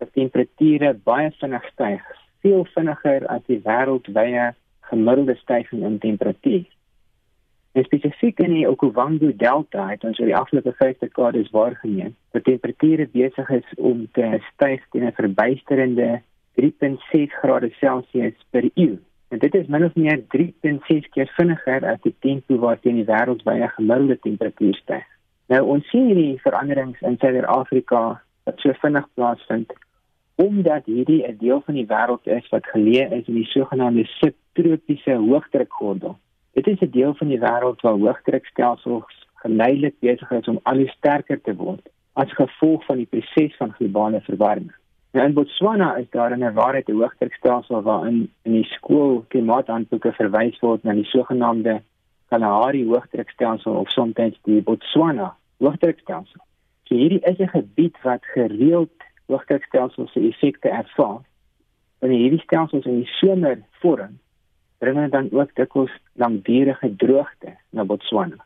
[0.00, 2.04] dat temperature baie vinnig styg,
[2.40, 4.50] veel vinniger as die wêreldwye
[4.90, 6.64] gemiddelde stygings in temperatuur.
[7.72, 12.44] En spesifiek in die Okavango Delta het ons oor die afgelope 5 dekades waargeneem dat
[12.44, 16.08] temperature besig is om te styg teen 'n verbuisterende
[16.58, 18.98] 3.6 grade Celsius per uur.
[19.28, 23.68] En dit is min of meer 3.6 keer vinniger as die tempo waarteen die wêreldwye
[23.76, 25.06] gemiddelde temperatuur styg.
[25.46, 29.72] Nou ons sien hierdie veranderings in Suider-Afrika wat so vinnig plaasvind
[30.46, 35.14] omdat hierdie 'n deel van die wêreld is wat geleë is in die sogenaamde subtropiese
[35.14, 36.16] hoëdrukgordel.
[36.52, 40.88] Dit is 'n deel van die wêreld waar hoëdrukstelsels geleidelik besig is om al hoe
[40.88, 44.74] sterker te word as gevolg van die proses van globale verwarming.
[45.12, 50.82] Nou in Botswana is daar 'n 'n hoëdrukstelsel waarin in die skool klimaathandboeke verwys word
[50.82, 51.82] na die sogenaamde
[52.28, 56.40] Kalahari hoëdrukstelsel of soms die Botswana hoëdrukstelsel.
[56.84, 58.90] So hierdie is 'n gebied wat gereeld
[59.30, 61.22] hoogdrukstelsels se effekte ervaar.
[62.00, 64.18] Wanneer hierdie stelsels in die somer vorm,
[64.80, 68.44] bring dan ook dikwels langdurige droogte na Botswana.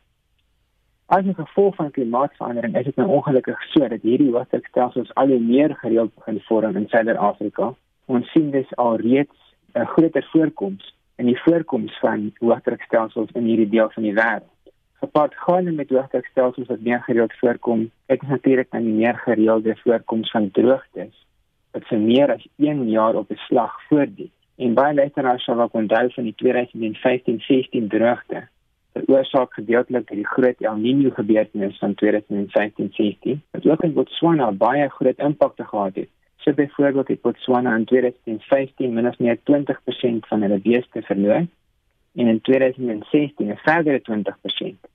[1.05, 5.39] As 'n gevolg van klimaatsverandering is dit nou ongelukkig so dat hierdie hoogdrukstelsels al hoe
[5.39, 7.73] meer gereeld begin vorm in Suider-Afrika.
[8.05, 9.37] Ons sien dus al reeds
[9.73, 14.54] 'n groter voorkoms in die voorkoms van hoogdrukstelsels in hierdie deel van die wêreld
[15.05, 20.31] gepaard gaan met hoogdrukstelsels wat meer gereeld voorkom, ek is natuurlik die meer gereelde voorkoms
[20.33, 21.13] van droogtes
[21.75, 24.31] wat vir meer as 1 jaar op 'n slag voortduur.
[24.57, 28.47] En baie luisteraars sal ook onthou van die 2015-16 droogte
[28.93, 34.89] veroorsaak gedeeltelik deur die groot El Niño gebeurtenis van 2015-16 wat ook in Botswana baie
[34.89, 36.09] groot impak gehad het.
[36.37, 41.43] So byvoorbeeld het Botswana in 2015 minstens meer 20% van hulle beeste verloor
[42.15, 44.94] en in 2016 'n verdere 20%.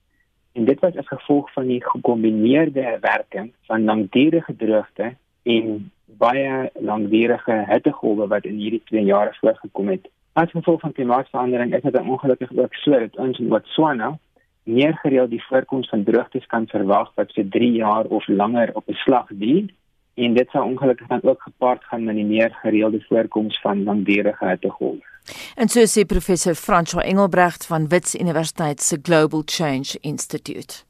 [0.53, 7.63] En dit was as gevolg van die gekombineerde werking van langdurige droogte en baie langdurige
[7.67, 10.09] hittegolwe wat in hierdie 2 jare voorgekom het.
[10.33, 14.17] As gevolg van klimaatsverandering is dit ongelukkig ook so dat ons in Botswana
[14.63, 18.87] meer gereeld die voorkoms van droogtes kan verwag wat vir 3 jaar of langer op
[18.87, 19.69] 'n slag duur
[20.13, 24.47] en dit sou ongelukkig dan ook gepaard gaan met die meer gereelde voorkoms van langdurige
[24.47, 25.09] hittegolwe.
[25.55, 30.83] En so sê professor François Engelbrecht van Wits Universiteit se Global Change Institute.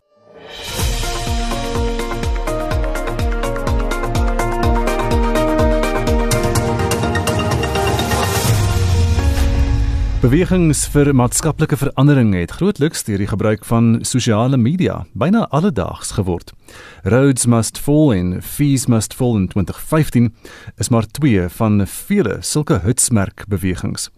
[10.22, 16.52] Bewegings vir maatskaplike verandering het grootliks deur die gebruik van sosiale media byna alledaags geword.
[17.02, 20.30] Roads Must Fall en Fees Must Fall in 2015
[20.78, 24.12] is maar twee van vele sulke hitsmerk bewegings.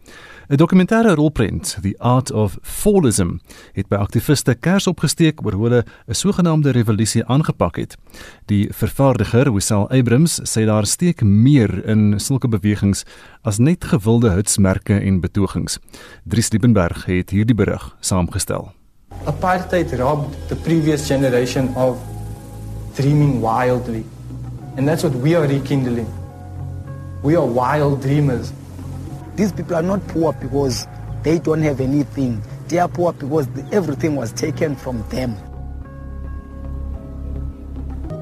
[0.53, 3.39] 'n Dokumentêre rolprent, The Art of Fallism,
[3.73, 7.97] het by aktiviste kers opgesteek oor hoe hulle 'n sogenaamde revolusie aangepak het.
[8.45, 13.03] Die vervaardiger, Wissel Abrams, sê daar steek meer in sulke bewegings
[13.41, 15.79] as net gewilde hitsmerke en betogings.
[16.23, 18.71] Dries Liebenberg het hierdie berig saamgestel.
[19.25, 21.97] Apartheid robbed the previous generation of
[22.93, 24.05] dreaming wildly.
[24.77, 26.07] And that's what we are rekindling.
[27.23, 28.51] We are wild dreamers.
[29.35, 30.87] These people are not poor because
[31.23, 32.39] they don't have anything.
[32.67, 35.35] They are poor because everything was taken from them.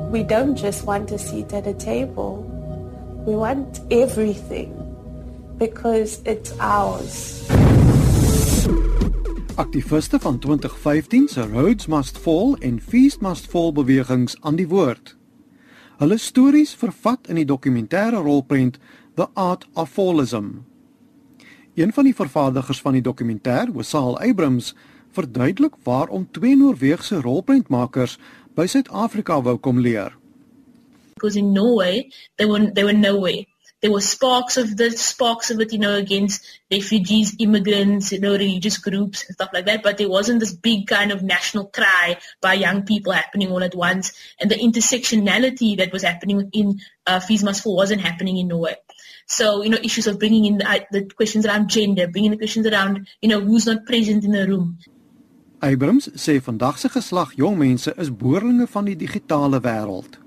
[0.10, 2.48] We don't just want a seat at a table.
[3.26, 4.72] We want everything
[5.58, 7.44] because it's ours.
[9.56, 15.16] Aktiviste van 2015 se Roads Must Fall en Feast Must Fall bewegings aan die woord.
[16.00, 18.80] Hulle stories vervat in die dokumentêre rolprent
[19.16, 20.71] The Art of Fallism
[21.76, 24.74] Een van die vervaardigers van die dokumentêr, Wesal Abrams,
[25.16, 28.18] verduidelik waarom twee Noorse rolprentmakers
[28.56, 30.12] by Suid-Afrika wou kom leer.
[31.14, 33.46] Because in Norway, they were they were nowhere.
[33.82, 38.34] There were sparks of the sparks of it, you know, against refugees, immigrants, you know,
[38.34, 39.82] religious groups, stuff like that.
[39.82, 43.74] But there wasn't this big kind of national cry by young people happening all at
[43.74, 48.76] once, and the intersectionality that was happening within uh, Must Fall wasn't happening in Norway.
[49.38, 52.68] So, you know, issues of bringing in the, the questions around gender, bringing the questions
[52.68, 54.78] around, you know, who's not present in the room.
[55.62, 60.18] Abrams sê vandag se geslag jong mense is boerlinge van die digitale wêreld.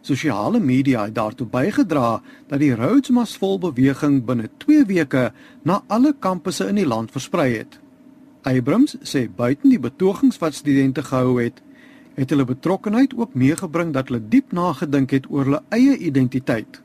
[0.00, 5.82] Sosiale media het daartoe bygedra dat die Rhodes Must Fall beweging binne 2 weke na
[5.86, 7.76] alle kampusse in die land versprei het.
[8.48, 11.60] Abrams sê buiten die betogings wat studente gehou het,
[12.14, 16.80] het hulle betrokkenheid ook meegebring dat hulle diep nagedink het oor hulle eie identiteit.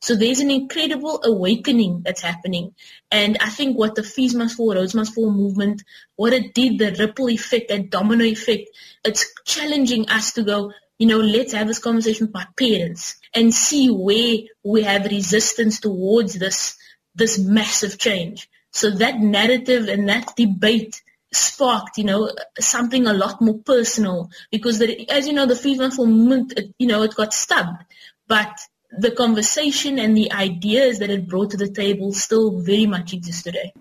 [0.00, 2.74] So there's an incredible awakening that's happening.
[3.10, 5.82] And I think what the Fees Must Fall, Roads Must Fall movement,
[6.16, 8.70] what it did, the ripple effect, that domino effect,
[9.04, 13.54] it's challenging us to go, you know, let's have this conversation with our parents and
[13.54, 16.76] see where we have resistance towards this,
[17.14, 18.48] this massive change.
[18.72, 24.78] So that narrative and that debate sparked, you know, something a lot more personal because
[24.78, 27.84] the, as you know, the Fees Must Fall movement, it, you know, it got stubbed.
[28.26, 28.58] But
[28.98, 33.44] the conversation and the ideas that it brought to the table still very much exist
[33.44, 33.72] today.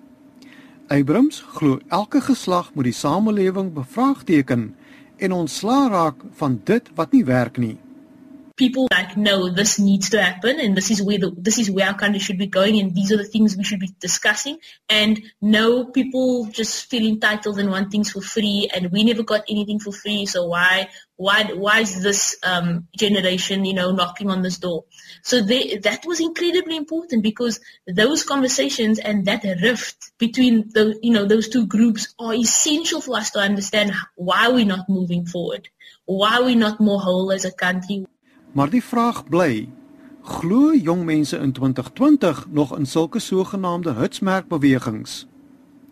[0.89, 4.75] Abrams glo elke geslag moet die samelewing bevraagteken
[5.17, 7.77] en ontslaa raak van dit wat nie werk nie.
[8.55, 11.87] People like no this needs to happen and this is where the this is where
[11.87, 14.57] our country should be going and these are the things we should be discussing
[14.89, 19.45] and no people just feel entitled and want things for free and we never got
[19.47, 20.89] anything for free so why
[21.19, 24.85] why why is this um, generation you know knocking on this door?
[25.21, 31.11] So they, that was incredibly important because those conversations and that rift between the you
[31.11, 35.67] know those two groups are essential for us to understand why we're not moving forward
[36.09, 38.05] why we're not more whole as a country.
[38.51, 39.69] Maar die vraag bly
[40.23, 45.27] glo jong mense in 2020 nog in sulke sogenaamde hitsmerkbewegings?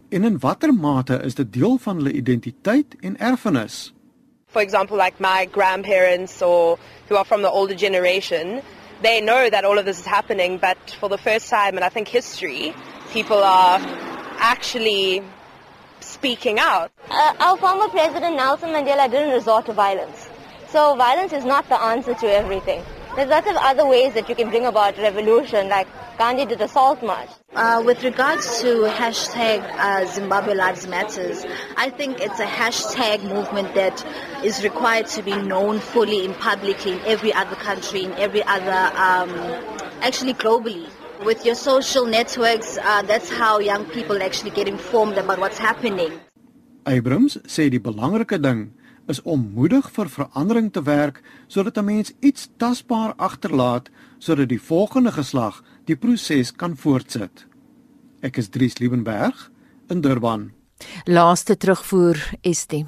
[0.09, 3.93] En in watter mate is dit deel van hulle identiteit en erfenis
[4.47, 6.79] for example, like my grandparents or
[7.09, 8.61] who are from the older generation,
[9.01, 11.89] they know that all of this is happening, but for the first time in I
[11.89, 12.73] think history,
[13.11, 13.79] people are
[14.39, 15.21] actually
[15.99, 16.91] speaking out.
[17.09, 20.27] Uh, our former president Nelson Mandela didn't resort to violence.
[20.69, 22.83] So violence is not the answer to everything.
[23.17, 25.87] There's lots of other ways that you can bring about revolution, like
[26.19, 27.29] Gandhi did the Salt March.
[27.55, 31.43] Uh, with regards to hashtag uh, Zimbabwe Lives Matters,
[31.77, 34.05] I think it's a hashtag movement that
[34.43, 38.95] is required to be known fully in publicly in every other country, in every other,
[38.95, 39.31] um,
[40.01, 40.87] actually globally.
[41.25, 46.11] With your social networks, uh, that's how young people actually get informed about what's happening.
[46.85, 48.76] Abrams sê die belangrike ding
[49.07, 53.89] is om moedig vir verandering te werk sodat 'n mens iets tasbaar agterlaat
[54.19, 57.45] sodat die volgende geslag die proses kan voortsit.
[58.21, 59.51] Ek is Dries Liebenberg
[59.89, 60.51] in Durban.
[61.05, 62.85] Laaste terugvoer Estie.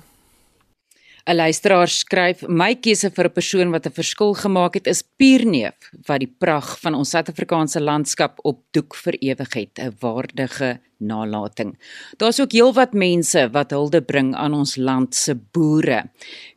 [1.30, 5.92] 'n Luisteraar skryf: "My keuse vir 'n persoon wat 'n verskil gemaak het is Pierneef
[6.08, 11.74] wat die pragt van ons Suid-Afrikaanse landskap op doek vir ewig het, 'n waardige nalatiging.
[12.20, 16.04] Daar's ook heelwat mense wat hulde bring aan ons land se boere.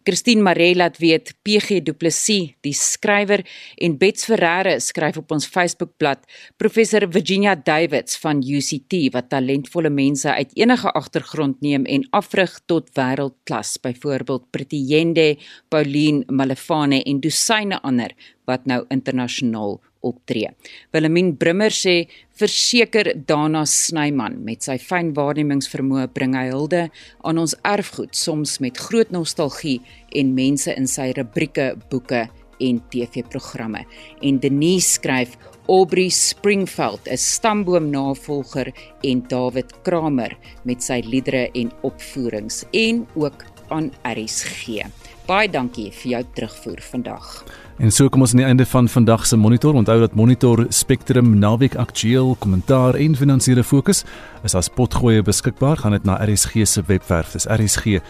[0.03, 3.45] Christine Maree laat weet PG Du Plessis, die skrywer
[3.79, 6.25] en Bets Ferreira skryf op ons Facebookblad
[6.59, 12.91] Professor Virginia Davids van UCT wat talentvolle mense uit enige agtergrond neem en afrig tot
[12.99, 15.37] wêreldklas, byvoorbeeld Prettyende,
[15.71, 18.15] Pauline Malefane en dosyne ander
[18.51, 20.51] wat nou internasionaal optree.
[20.93, 26.87] Willemien Brimmer sê verseker Dana Snyman met sy fyn waarnemingsvermoë bring hy hulde
[27.23, 29.81] aan ons erfgoed soms met groot nostalgie
[30.19, 32.27] en mense in sy rubrieke, boeke
[32.63, 33.85] en TV-programme.
[34.23, 35.37] En Denise skryf
[35.69, 38.73] Aubrey Springfield, 'n stamboomnavolger
[39.03, 44.83] en David Kramer met sy liedere en opvoerings en ook aan RSG.
[45.27, 47.45] Baie dankie vir jou terugvoer vandag.
[47.79, 49.75] En so kom ons aan die einde van vandag se monitor.
[49.79, 54.05] Onthou dat Monitor Spectrum naweek aktueel kommentaar en finansiële fokus
[54.43, 55.77] is as potgoeie beskikbaar.
[55.77, 58.01] Gaan dit na RSG se webwerf, dis rsg.co.za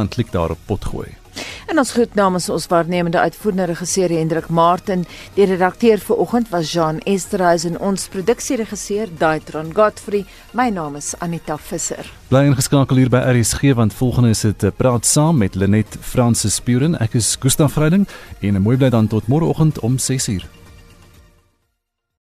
[0.00, 1.21] en klik daar op potgoeie.
[1.66, 5.06] En ons groet namens ons waarnemende uitvoerende regisseur Hendrik Martin.
[5.34, 10.24] Die redakteur vir oggend was Jean Esterhuizen en ons produksieregisseur Daitron Godfrey.
[10.52, 12.10] My naam is Anita Visser.
[12.28, 16.60] Bly ingeskakel hier by RSG want volgende is dit eh, praat saam met Lenet Fransis
[16.60, 16.98] Spuren.
[17.00, 18.08] Ek is Gustaf Vreiding
[18.40, 20.61] en mooi bly dan tot môreoggend om 6uur.